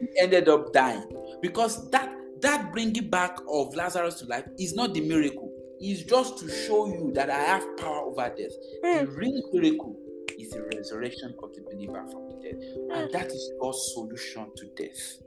[0.00, 1.04] he ended up dying
[1.40, 5.50] because that that bringing back of Lazarus to life is not the miracle.
[5.80, 8.52] It's just to show you that I have power over death.
[8.84, 9.00] Mm.
[9.00, 9.96] The real miracle
[10.38, 12.98] is the resurrection of the believer from the dead, mm.
[12.98, 15.22] and that is God's solution to death.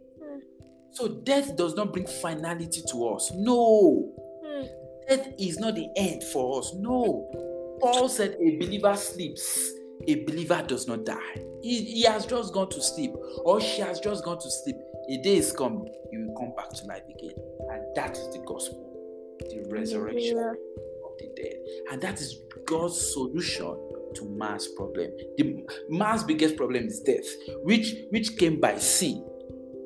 [0.92, 0.96] Mm.
[0.96, 3.32] So death does not bring finality to us.
[3.36, 4.12] No,
[4.44, 4.66] hmm.
[5.08, 6.74] death is not the end for us.
[6.76, 9.72] No, Paul said a believer sleeps.
[10.08, 11.36] A believer does not die.
[11.62, 13.12] He, he has just gone to sleep,
[13.44, 14.76] or she has just gone to sleep
[15.10, 17.36] a day is coming, he will come back to life again.
[17.70, 20.52] And that is the gospel, the resurrection yeah.
[20.52, 21.56] of the dead.
[21.92, 23.76] And that is God's solution
[24.16, 25.12] to man's problem.
[25.38, 27.26] The man's biggest problem is death,
[27.64, 29.26] which which came by sin.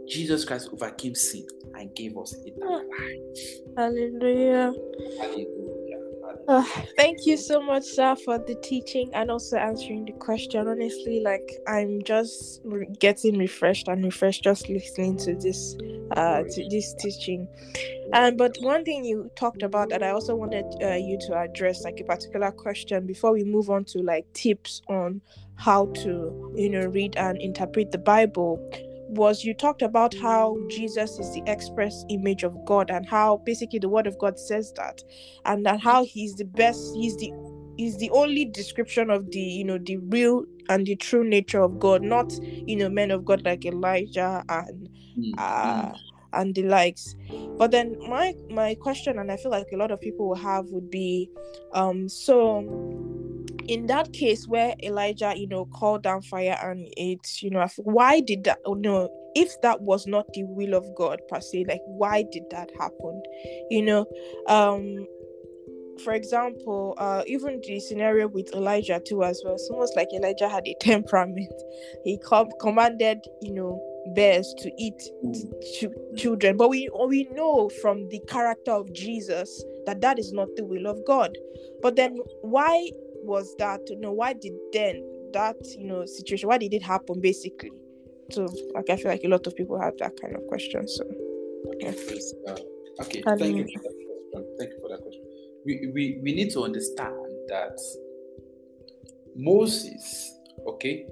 [0.07, 3.47] Jesus Christ overcame sin and gave us eternal life.
[3.77, 4.73] Hallelujah.
[5.19, 5.99] Hallelujah.
[6.47, 6.63] Uh,
[6.95, 10.67] thank you so much, sir, for the teaching and also answering the question.
[10.67, 15.75] Honestly, like I'm just re- getting refreshed and refreshed just listening to this,
[16.11, 17.47] uh, to this teaching.
[18.13, 21.83] Um, but one thing you talked about that I also wanted uh, you to address,
[21.83, 25.21] like a particular question, before we move on to like tips on
[25.55, 28.59] how to, you know, read and interpret the Bible
[29.07, 33.79] was you talked about how Jesus is the express image of God and how basically
[33.79, 35.01] the word of God says that.
[35.45, 37.31] And that how he's the best he's the
[37.77, 41.79] he's the only description of the you know the real and the true nature of
[41.79, 45.93] God not you know men of God like Elijah and mm, uh
[46.33, 47.15] and the likes.
[47.57, 50.65] But then my my question and I feel like a lot of people will have
[50.67, 51.29] would be
[51.73, 52.65] um so
[53.67, 58.19] in that case where Elijah, you know, called down fire and it's, you know, why
[58.21, 58.59] did that?
[58.65, 62.43] Oh, no, if that was not the will of God per se, like why did
[62.51, 63.21] that happen?
[63.69, 64.05] You know,
[64.47, 65.05] um,
[66.03, 69.55] for example, uh, even the scenario with Elijah too, as well.
[69.55, 71.53] It's almost like Elijah had a temperament.
[72.03, 73.81] He com- commanded, you know,
[74.15, 75.01] bears to eat
[75.73, 80.47] ch- children, but we we know from the character of Jesus that that is not
[80.55, 81.35] the will of God.
[81.81, 82.89] But then, why
[83.25, 85.03] was that you know why did then
[85.33, 87.71] that you know situation why did it happen basically?
[88.31, 91.03] So like i feel like a lot of people have that kind of question so
[91.79, 91.93] yeah.
[92.47, 92.57] Uh,
[93.01, 93.67] okay thank you
[94.57, 95.23] thank you for that question.
[95.65, 97.15] We, we we need to understand
[97.49, 97.77] that
[99.35, 100.31] moses
[100.67, 101.05] okay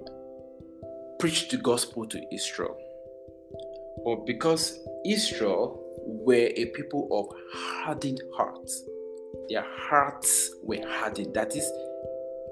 [1.19, 2.77] preached the gospel to israel.
[4.03, 8.83] But because israel were a people of hardened hearts
[9.49, 11.33] their hearts were hardened.
[11.33, 11.69] That is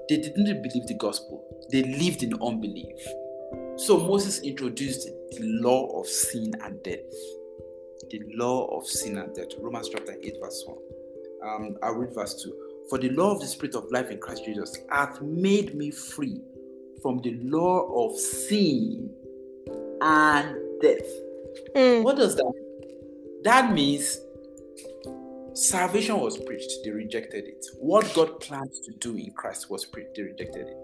[0.08, 2.98] they didn't believe the gospel, they lived in unbelief.
[3.76, 6.98] So Moses introduced the law of sin and death.
[8.10, 9.48] The law of sin and death.
[9.58, 10.78] Romans chapter 8, verse 1.
[11.44, 12.86] Um, I'll read verse 2.
[12.90, 16.40] For the law of the Spirit of life in Christ Jesus hath made me free
[17.00, 19.10] from the law of sin
[20.02, 21.08] and death.
[21.74, 22.02] Mm.
[22.02, 23.42] What does that mean?
[23.44, 24.20] That means
[25.54, 27.66] Salvation was preached, they rejected it.
[27.78, 30.76] What God planned to do in Christ was preached, they rejected it.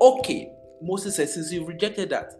[0.00, 2.34] Okay, Moses said, Since you rejected that,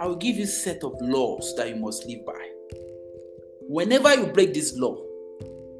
[0.00, 2.48] I will give you a set of laws that you must live by.
[3.68, 4.96] Whenever you break this law,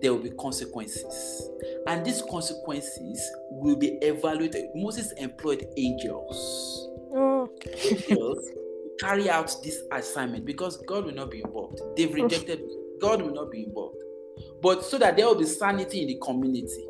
[0.03, 1.49] there will be consequences.
[1.87, 4.67] And these consequences will be evaluated.
[4.75, 6.91] Moses employed angels.
[7.15, 7.49] Oh.
[7.83, 8.51] angels
[9.01, 11.81] carry out this assignment because God will not be involved.
[11.97, 12.61] They've rejected,
[13.01, 14.02] God will not be involved
[14.63, 16.87] but so that there will be sanity in the community.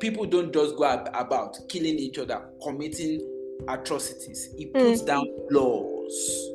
[0.00, 0.84] People don't just go
[1.14, 3.20] about killing each other, committing
[3.68, 4.48] atrocities.
[4.56, 5.06] He puts mm.
[5.06, 6.48] down laws,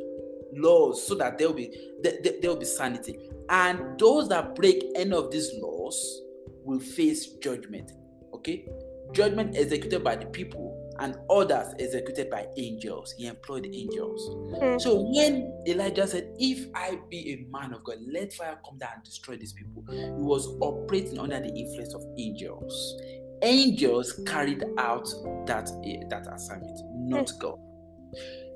[0.53, 3.17] laws, so that there will be there will be sanity.
[3.49, 6.21] And those that break any of these laws
[6.63, 7.93] will face judgment.
[8.33, 8.67] Okay,
[9.13, 10.66] judgment executed by the people
[10.99, 13.13] and others executed by angels.
[13.17, 14.29] He employed angels.
[14.59, 14.77] Hmm.
[14.79, 18.89] So when Elijah said, If I be a man of God, let fire come down
[18.95, 23.01] and destroy these people, he was operating under the influence of angels.
[23.43, 25.07] Angels carried out
[25.45, 27.59] that, eh, that assignment, not God.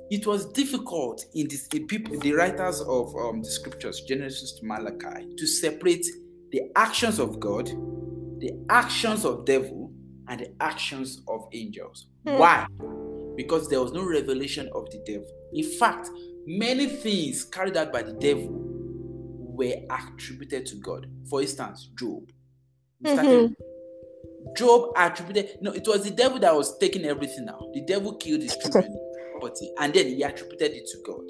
[0.09, 4.65] It was difficult in this in people, the writers of um, the scriptures, Genesis to
[4.65, 6.05] Malachi, to separate
[6.51, 7.67] the actions of God,
[8.39, 9.90] the actions of devil,
[10.31, 12.07] and the actions of angels.
[12.25, 12.37] Hmm.
[12.37, 12.67] Why?
[13.35, 15.27] Because there was no revelation of the devil.
[15.53, 16.09] In fact,
[16.47, 21.07] many things carried out by the devil were attributed to God.
[21.29, 22.31] For instance, Job.
[23.05, 23.55] Started-
[24.55, 27.59] Job attributed no, it was the devil that was taking everything now.
[27.73, 28.97] The devil killed his children,
[29.31, 31.21] property, and then he attributed it to God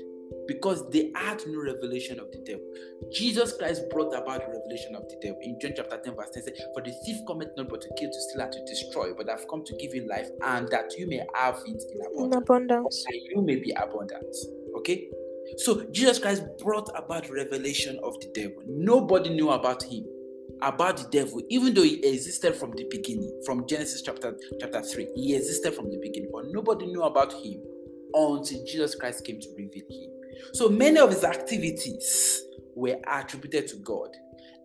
[0.52, 2.64] because they had no revelation of the devil.
[3.12, 6.44] Jesus Christ brought about the revelation of the devil in John chapter 10, verse 10
[6.44, 9.30] says, For the thief cometh not but to kill, to steal, and to destroy, but
[9.30, 12.36] I've come to give you life, and that you may have it in In abundance
[12.36, 13.06] abundance.
[13.08, 14.36] and you may be abundant.
[14.78, 15.10] Okay?
[15.58, 18.64] So Jesus Christ brought about revelation of the devil.
[18.68, 20.06] Nobody knew about him,
[20.62, 25.08] about the devil, even though he existed from the beginning, from Genesis chapter chapter 3.
[25.16, 27.62] He existed from the beginning, but nobody knew about him
[28.14, 30.10] until Jesus Christ came to reveal him.
[30.54, 32.42] So many of his activities
[32.76, 34.10] were attributed to God.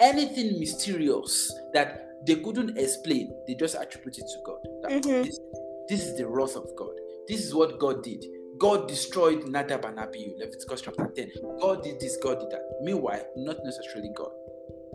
[0.01, 4.59] Anything mysterious that they couldn't explain, they just attributed to God.
[4.83, 5.25] That Mhm.
[5.25, 5.41] this,
[5.89, 6.95] this is the wrath of God.
[7.29, 8.25] This is what God did.
[8.59, 11.31] God destroyed Nadab and Abihu, Leviticus chapter 10.
[11.61, 12.63] God did this, God did that.
[12.83, 14.31] Meanwhile, not necessarily God.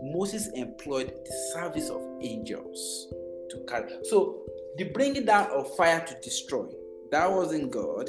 [0.02, 3.06] Moses employed the service of angels
[3.50, 3.92] to carry.
[4.04, 4.42] So
[4.76, 6.66] the bringing down of fire to destroy,
[7.10, 8.08] that wasn't God.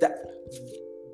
[0.00, 0.12] That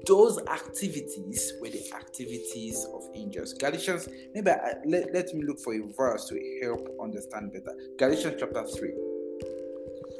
[0.07, 3.53] those activities were the activities of angels.
[3.55, 7.77] Galatians, maybe I, let, let me look for a verse to help understand better.
[7.99, 8.93] Galatians chapter 3.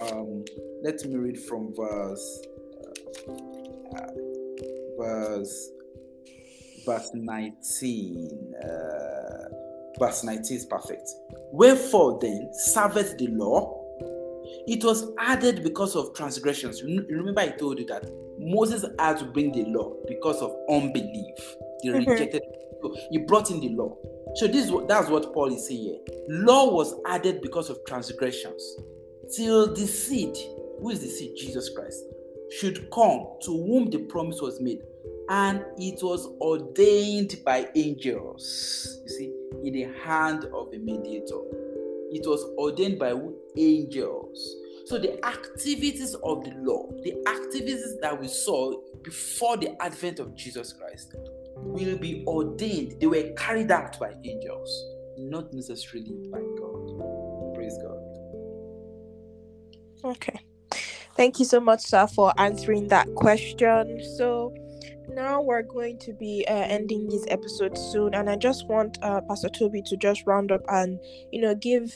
[0.03, 0.45] Um,
[0.83, 2.41] let me read from verse
[3.97, 4.07] uh,
[4.99, 5.71] verse
[6.87, 9.49] verse 19 uh,
[9.99, 11.11] verse 19 is perfect
[11.53, 13.80] wherefore then serveth the law
[14.67, 16.83] it was added because of transgressions.
[16.83, 18.05] Remember i told you that
[18.39, 21.57] moses had to bring the law because of unbelief.
[21.83, 22.07] They Mhm.
[22.09, 22.43] rejected
[22.83, 23.97] so he brought in the law.
[24.37, 25.99] So this that's what paul is saying here.
[26.29, 28.77] Law was added because of transgressions
[29.37, 30.37] till the seed
[30.81, 31.37] who is the seed?
[31.37, 32.03] Jesus christ
[32.59, 34.81] should come to whom the promise was made.
[35.29, 39.33] And it was ordained by angels you see
[39.63, 41.39] in the hand of a mediator
[42.11, 43.15] it was ordained by
[43.57, 44.57] angels.
[44.87, 50.35] So the activities of the law the activities that we saw before the advent of
[50.35, 51.15] jesus christ
[51.57, 53.01] will be ordained.
[53.01, 54.85] They were carried out by angels
[55.29, 57.55] not necessarily by god.
[57.55, 57.99] Praise god.
[60.13, 60.41] Okay.
[61.17, 64.01] Thank you so much, sir, for answering that question.
[64.17, 64.55] So
[65.15, 69.21] now we're going to be uh, ending this episode soon, and I just want uh,
[69.23, 70.99] Pastor Tobi to just round up and
[71.33, 71.93] you know give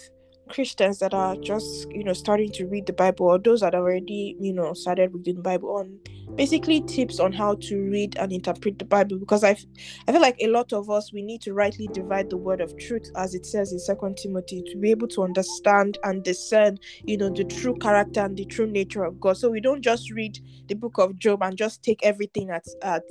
[0.48, 4.36] Christians that are just you know starting to read the Bible or those that already
[4.40, 5.98] you know started reading the Bible on
[6.36, 9.56] basically tips on how to read and interpret the Bible because I
[10.08, 12.76] I feel like a lot of us we need to rightly divide the word of
[12.78, 17.16] truth as it says in Second Timothy to be able to understand and discern you
[17.16, 19.36] know the true character and the true nature of God.
[19.36, 20.38] So we don't just read
[20.68, 23.04] the book of Job and just take everything at at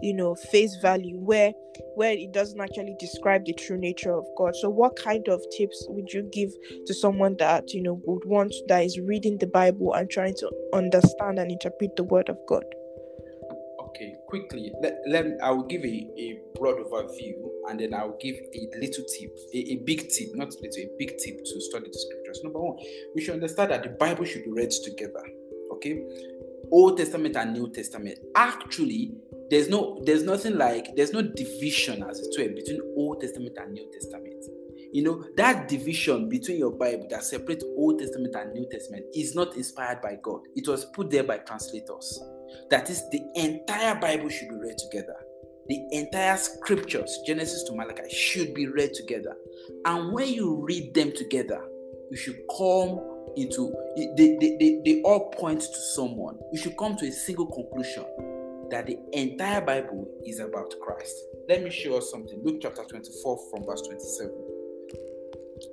[0.00, 1.52] you know face value where
[2.00, 4.56] where it doesn't actually describe the true nature of God.
[4.56, 6.48] So what kind of tips would you give
[6.86, 10.50] to someone that you know would want that is reading the Bible and trying to
[10.72, 12.64] understand and interpret the word of God?
[13.82, 17.34] Okay, quickly, let, let I will give a, a broad overview
[17.68, 21.18] and then I'll give a little tip, a, a big tip, not little, a big
[21.18, 22.40] tip to study the scriptures.
[22.42, 22.78] Number one,
[23.14, 25.22] we should understand that the Bible should be read together.
[25.72, 26.02] Okay,
[26.72, 28.18] Old Testament and New Testament.
[28.36, 29.12] Actually,
[29.50, 33.72] there's no there's nothing like there's no division as it were between Old Testament and
[33.72, 34.44] New Testament.
[34.92, 39.34] You know, that division between your Bible that separates Old Testament and New Testament is
[39.34, 40.40] not inspired by God.
[40.56, 42.20] It was put there by translators.
[42.70, 45.14] That is, the entire Bible should be read together.
[45.68, 49.36] The entire scriptures, Genesis to Malachi, should be read together.
[49.84, 51.64] And when you read them together,
[52.10, 52.98] you should come
[53.36, 56.36] into they, they, they, they all point to someone.
[56.52, 58.04] You should come to a single conclusion
[58.70, 61.14] that the entire Bible is about Christ.
[61.48, 62.40] Let me show us something.
[62.44, 64.30] Luke chapter 24 from verse 27.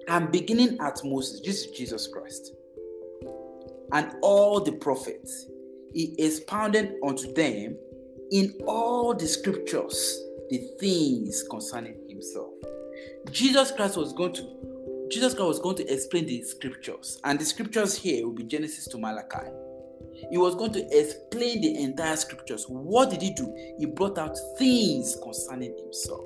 [0.08, 2.54] And beginning at Moses, this is Jesus Christ,
[3.94, 5.48] and all the prophets,
[5.94, 7.78] he expounded unto them
[8.32, 10.20] in all the scriptures
[10.50, 12.54] the things concerning himself.
[13.32, 17.46] Jesus Christ was going to Jesus Christ was going to explain the scriptures, and the
[17.46, 19.48] scriptures here will be Genesis to Malachi.
[20.30, 22.66] He was going to explain the entire scriptures.
[22.68, 23.54] What did he do?
[23.78, 26.26] He brought out things concerning himself.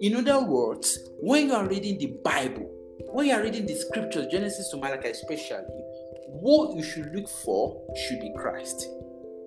[0.00, 2.70] In other words, when you are reading the Bible,
[3.12, 5.64] when you are reading the scriptures, Genesis to Malachi especially,
[6.28, 8.86] what you should look for should be Christ.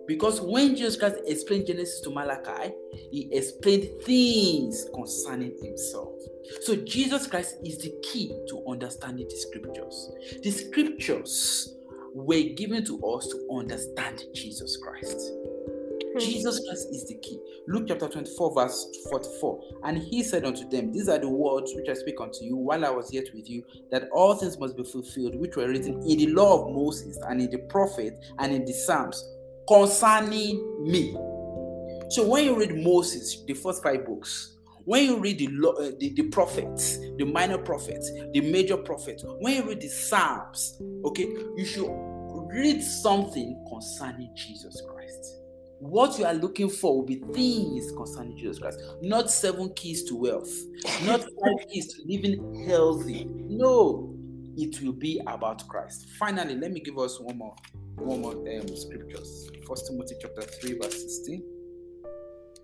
[0.07, 2.74] Because when Jesus Christ explained Genesis to Malachi,
[3.12, 6.20] he explained things concerning himself.
[6.64, 10.12] So Jesus Christ is the key to understanding the scriptures.
[10.43, 11.76] The scriptures
[12.14, 15.32] were given to us to understand Jesus Christ.
[16.14, 16.20] Hmm.
[16.20, 17.39] Jesus Christ is the key.
[17.68, 19.62] Luke chapter 24, verse 44.
[19.84, 22.86] And he said unto them, These are the words which I speak unto you while
[22.86, 26.18] I was yet with you, that all things must be fulfilled, which were written in
[26.18, 29.24] the law of Moses, and in the prophet, and in the Psalms,
[29.68, 31.14] concerning me.
[32.09, 36.13] So when you read Moses, the first five books, when you read the, uh, the,
[36.13, 41.65] the prophets, the minor prophets, the major prophets, when you read the Psalms, okay, you
[41.65, 41.89] should
[42.51, 45.38] read something concerning Jesus Christ.
[45.79, 50.15] What you are looking for will be things concerning Jesus Christ, not seven keys to
[50.15, 50.51] wealth,
[51.03, 53.25] not five keys to living healthy.
[53.27, 54.15] No,
[54.57, 56.07] it will be about Christ.
[56.19, 57.55] Finally, let me give us one more,
[57.95, 59.49] one more um, scriptures.
[59.67, 61.51] First Timothy chapter 3, verse 16.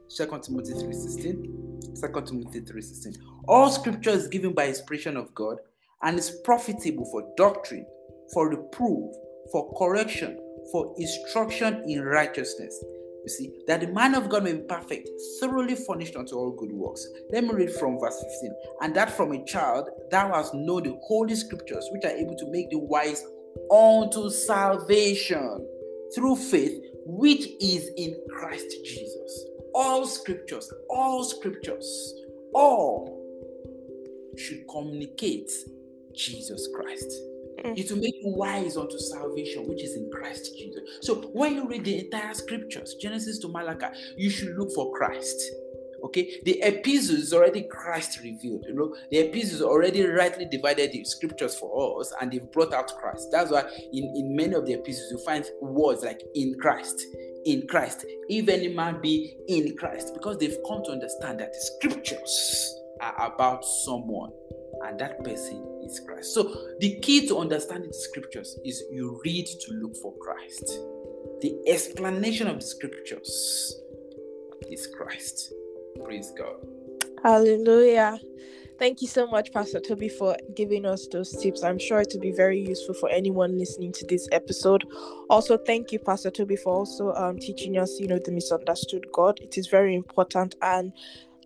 [0.09, 1.67] Second Timothy 3 16.
[1.99, 3.15] 2 Timothy 3 16.
[3.47, 5.57] All scripture is given by inspiration of God
[6.03, 7.85] and is profitable for doctrine,
[8.33, 9.13] for reproof,
[9.51, 10.39] for correction,
[10.71, 12.77] for instruction in righteousness.
[13.23, 15.09] You see, that the man of God may be perfect,
[15.41, 17.05] thoroughly furnished unto all good works.
[17.31, 18.55] Let me read from verse 15.
[18.81, 22.51] And that from a child thou hast known the holy scriptures, which are able to
[22.51, 23.25] make thee wise
[23.69, 25.67] unto salvation
[26.15, 32.15] through faith, which is in Christ Jesus all scriptures, all scriptures,
[32.55, 33.13] all
[34.35, 35.51] should communicate
[36.15, 37.11] Jesus Christ.
[37.63, 37.77] Mm.
[37.77, 40.81] It will make you wise unto salvation, which is in Christ Jesus.
[41.01, 45.39] So when you read the entire scriptures, Genesis to Malachi, you should look for Christ.
[46.03, 48.65] Okay, the epistles is already Christ revealed.
[48.67, 52.95] You know, the epistles already rightly divided the scriptures for us, and they've brought out
[52.99, 53.29] Christ.
[53.31, 57.01] That's why in, in many of the epistles you find words like in Christ,
[57.45, 61.59] in Christ, if any man be in Christ, because they've come to understand that the
[61.59, 64.31] scriptures are about someone,
[64.85, 66.33] and that person is Christ.
[66.33, 70.65] So, the key to understanding the scriptures is you read to look for Christ.
[71.41, 73.81] The explanation of the scriptures
[74.69, 75.53] is Christ.
[76.03, 76.55] Praise God.
[77.23, 78.19] Hallelujah.
[78.79, 81.63] Thank you so much, Pastor Tobi, for giving us those tips.
[81.63, 84.85] I'm sure it will be very useful for anyone listening to this episode.
[85.31, 89.39] Also, thank you, Pastor Tobi, for also um, teaching us, you know, the misunderstood God.
[89.41, 90.93] It is very important, and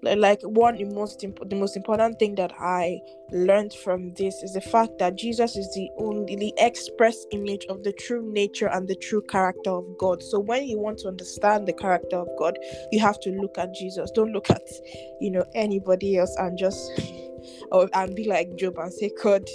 [0.04, 3.00] like one the most imp- the most important thing that I
[3.32, 7.84] learned from this is the fact that Jesus is the only the express image of
[7.84, 10.24] the true nature and the true character of God.
[10.24, 12.58] So when you want to understand the character of God,
[12.92, 14.12] you have to look at Jesus.
[14.12, 14.68] Don't look at
[15.20, 16.92] you know anybody else and just
[17.72, 19.48] or and be like Job and say God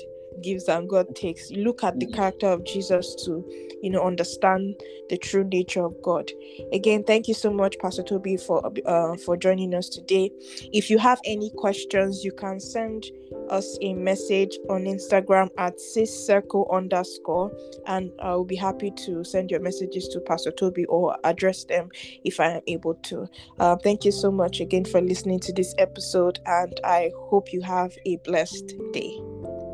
[0.42, 1.50] gives and God takes.
[1.50, 3.44] You look at the character of Jesus to,
[3.82, 4.74] you know, understand
[5.08, 6.30] the true nature of God.
[6.72, 10.30] Again, thank you so much, Pastor Tobi, for uh, for joining us today.
[10.72, 13.06] If you have any questions, you can send
[13.50, 17.52] us a message on Instagram at ciscircle underscore,
[17.86, 21.88] and I will be happy to send your messages to Pastor Tobi or address them
[22.24, 23.28] if I am able to.
[23.58, 27.62] Uh, thank you so much again for listening to this episode, and I hope you
[27.62, 29.18] have a blessed day.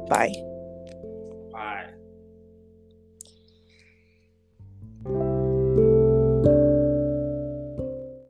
[0.08, 0.51] Bye.